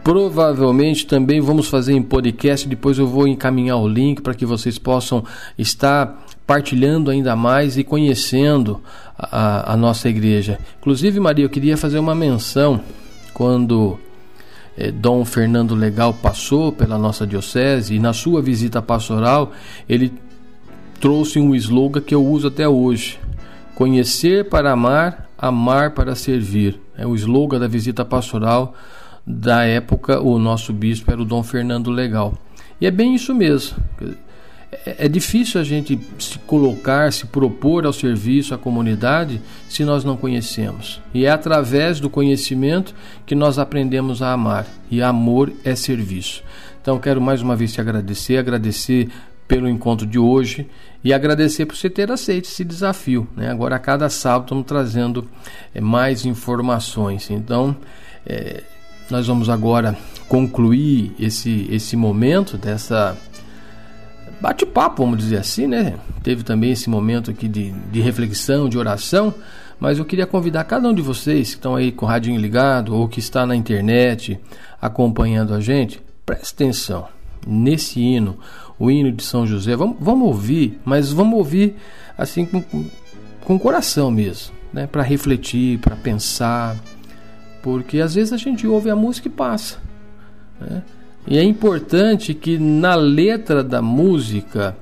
provavelmente 0.04 1.08
também 1.08 1.40
vamos 1.40 1.68
fazer 1.68 1.94
em 1.94 2.04
podcast. 2.04 2.68
Depois 2.68 2.98
eu 2.98 3.08
vou 3.08 3.28
encaminhar 3.28 3.78
o 3.78 3.88
link 3.88 4.22
para 4.22 4.34
que 4.34 4.46
vocês 4.46 4.78
possam 4.78 5.24
estar 5.58 6.22
partilhando 6.46 7.10
ainda 7.10 7.36
mais 7.36 7.78
e 7.78 7.84
conhecendo 7.84 8.82
a, 9.18 9.74
a 9.74 9.78
nossa 9.78 10.08
igreja. 10.10 10.60
Inclusive, 10.80 11.20
Maria, 11.20 11.46
eu 11.46 11.50
queria 11.50 11.78
fazer 11.78 11.98
uma 11.98 12.14
menção 12.14 12.80
quando 13.34 14.00
eh, 14.78 14.92
Dom 14.92 15.26
Fernando 15.26 15.74
Legal 15.74 16.14
passou 16.14 16.72
pela 16.72 16.98
nossa 16.98 17.26
diocese 17.26 17.96
e 17.96 18.00
na 18.00 18.14
sua 18.14 18.42
visita 18.42 18.82
pastoral 18.82 19.52
ele 19.90 20.14
trouxe 21.00 21.40
um 21.40 21.56
slogan 21.56 22.02
que 22.02 22.14
eu 22.14 22.26
uso 22.26 22.48
até 22.48 22.68
hoje: 22.68 23.20
Conhecer 23.74 24.48
para 24.48 24.72
amar, 24.72 25.30
amar 25.38 25.92
para 25.92 26.16
servir. 26.16 26.80
É 26.98 27.06
o 27.06 27.16
slogan 27.16 27.60
da 27.60 27.68
visita 27.68 28.06
pastoral 28.06 28.74
da 29.26 29.64
época. 29.64 30.22
O 30.22 30.38
nosso 30.38 30.72
bispo 30.72 31.12
era 31.12 31.22
o 31.22 31.26
Dom 31.26 31.44
Fernando 31.44 31.90
Legal. 31.90 32.36
E 32.80 32.86
é 32.86 32.92
bem 32.92 33.16
isso 33.16 33.34
mesmo. 33.34 33.78
É, 34.86 35.06
é 35.06 35.10
difícil 35.10 35.60
a 35.60 35.64
gente 35.64 36.00
se 36.20 36.38
colocar, 36.40 37.12
se 37.12 37.26
propor 37.26 37.86
ao 37.86 37.94
serviço 37.94 38.54
à 38.54 38.58
comunidade 38.58 39.42
se 39.68 39.84
nós 39.84 40.04
não 40.04 40.16
conhecemos. 40.16 41.02
E 41.14 41.26
é 41.26 41.30
através 41.30 42.00
do 42.00 42.10
conhecimento 42.10 42.94
que 43.26 43.36
nós 43.36 43.58
aprendemos 43.58 44.22
a 44.22 44.32
amar. 44.32 44.68
E 44.92 45.02
amor 45.02 45.52
é 45.64 45.76
serviço. 45.76 46.44
Então 46.82 47.00
quero 47.00 47.20
mais 47.20 47.42
uma 47.42 47.56
vez 47.56 47.74
te 47.74 47.82
agradecer, 47.82 48.38
agradecer 48.38 49.10
pelo 49.48 49.70
encontro 49.70 50.06
de 50.06 50.18
hoje 50.18 50.68
e 51.04 51.14
agradecer 51.14 51.66
por 51.66 51.76
você 51.76 51.90
ter 51.90 52.12
aceito 52.12 52.46
esse 52.46 52.64
desafio. 52.64 53.28
Né? 53.36 53.50
Agora, 53.50 53.76
a 53.76 53.80
cada 53.80 54.10
sábado, 54.10 54.46
estamos 54.46 54.66
trazendo 54.66 55.30
é, 55.74 55.80
mais 55.80 56.26
informações. 56.26 57.30
Então, 57.30 57.76
é, 58.26 58.64
nós 59.10 59.28
vamos 59.28 59.50
agora 59.50 59.96
concluir 60.28 61.14
esse, 61.20 61.68
esse 61.70 61.96
momento 61.96 62.58
dessa 62.58 63.16
bate-papo, 64.40 65.04
vamos 65.04 65.20
dizer 65.20 65.38
assim, 65.38 65.68
né? 65.68 65.96
Teve 66.24 66.44
também 66.44 66.72
esse 66.72 66.90
momento 66.90 67.32
aqui 67.32 67.48
de, 67.48 67.72
de 67.72 68.02
reflexão, 68.02 68.70
de 68.70 68.78
oração, 68.78 69.34
mas 69.80 69.98
eu 69.98 70.06
queria 70.06 70.26
convidar 70.26 70.64
cada 70.64 70.88
um 70.88 70.94
de 70.94 71.02
vocês 71.02 71.50
que 71.50 71.56
estão 71.56 71.76
aí 71.76 71.92
com 71.92 72.06
o 72.06 72.10
radinho 72.10 72.40
ligado 72.40 72.96
ou 72.96 73.08
que 73.08 73.20
está 73.20 73.46
na 73.46 73.56
internet 73.56 74.40
acompanhando 74.82 75.54
a 75.54 75.60
gente, 75.60 76.02
preste 76.26 76.54
atenção 76.54 77.08
nesse 77.46 78.00
hino, 78.00 78.38
o 78.80 78.90
hino 78.90 79.12
de 79.12 79.24
São 79.24 79.46
José. 79.46 79.76
Vamos, 79.76 79.98
vamos 80.00 80.28
ouvir, 80.28 80.80
mas 80.84 81.12
vamos 81.12 81.38
ouvir 81.38 81.76
assim 82.18 82.46
com, 82.46 82.64
com 83.42 83.60
coração 83.60 84.10
mesmo, 84.10 84.54
né? 84.74 84.88
Para 84.88 85.04
refletir, 85.04 85.80
para 85.80 85.96
pensar, 85.96 86.76
porque 87.62 88.00
às 88.00 88.16
vezes 88.16 88.34
a 88.34 88.38
gente 88.38 88.66
ouve 88.68 88.90
a 88.90 88.96
música 88.96 89.28
e 89.28 89.32
passa, 89.32 89.78
né? 90.60 90.84
E 91.28 91.38
é 91.38 91.44
importante 91.44 92.34
que 92.34 92.58
na 92.58 92.94
letra 92.96 93.64
da 93.64 93.82
música 93.82 94.78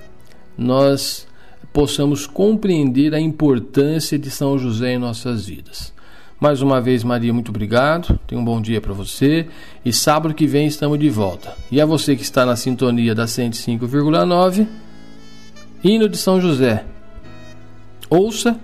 nós 0.58 1.26
possamos 1.72 2.28
compreender 2.28 3.14
a 3.16 3.20
importância 3.20 4.20
de 4.20 4.30
São 4.30 4.60
José 4.60 4.94
em 4.94 5.00
nossas 5.00 5.46
vidas. 5.46 5.94
Mais 6.40 6.62
uma 6.62 6.82
vez, 6.82 7.06
Maria, 7.06 7.34
muito 7.34 7.50
obrigado. 7.50 8.20
Tenha 8.28 8.40
um 8.40 8.44
bom 8.44 8.62
dia 8.62 8.82
para 8.82 8.92
você. 8.92 9.48
E 9.86 9.94
sábado 9.94 10.34
que 10.34 10.46
vem 10.46 10.68
estamos 10.68 11.00
de 11.00 11.10
volta. 11.10 11.56
E 11.72 11.80
a 11.80 11.86
você 11.86 12.18
que 12.18 12.22
está 12.22 12.46
na 12.46 12.58
sintonia 12.58 13.16
da 13.16 13.24
105,9, 13.24 14.68
hino 15.82 16.10
de 16.10 16.18
São 16.18 16.42
José. 16.42 16.86
Ouça 18.10 18.60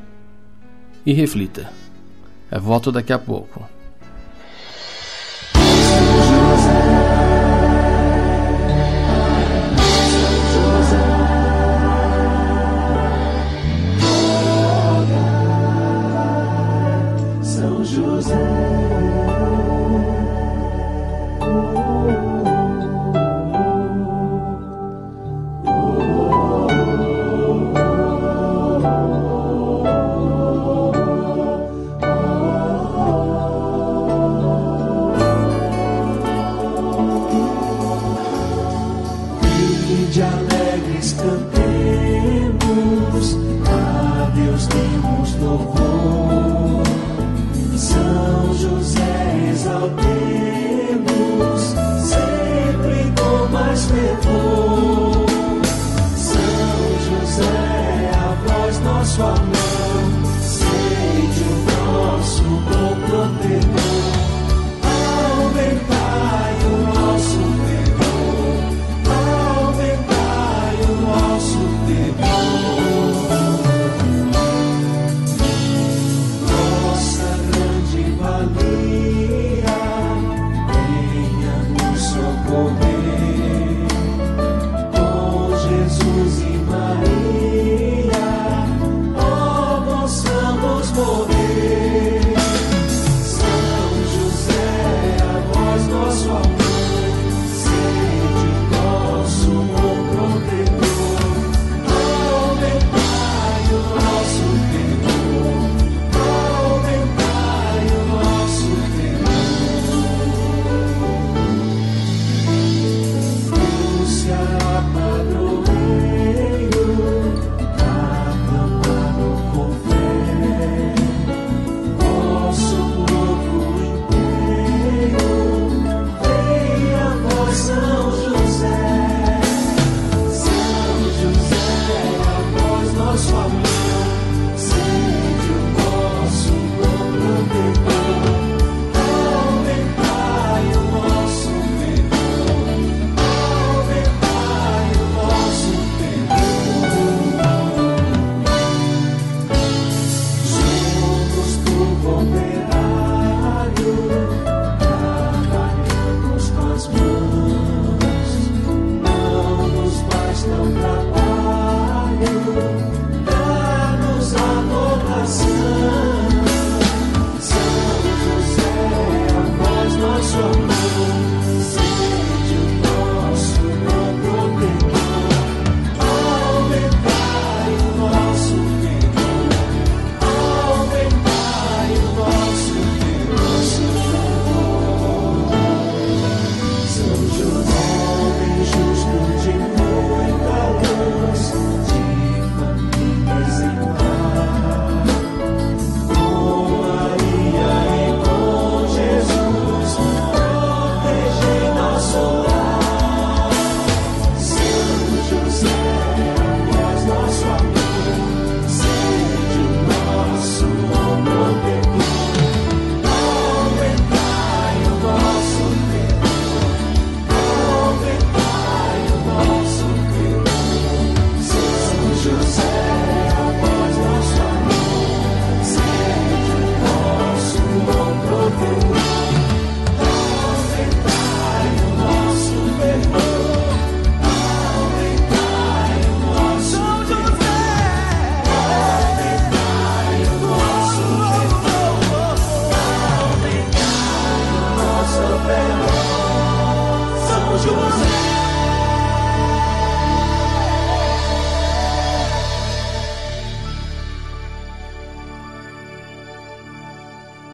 e 1.05 1.13
reflita. 1.13 1.71
Eu 2.51 2.59
volto 2.59 2.91
daqui 2.91 3.13
a 3.13 3.17
pouco. 3.17 3.78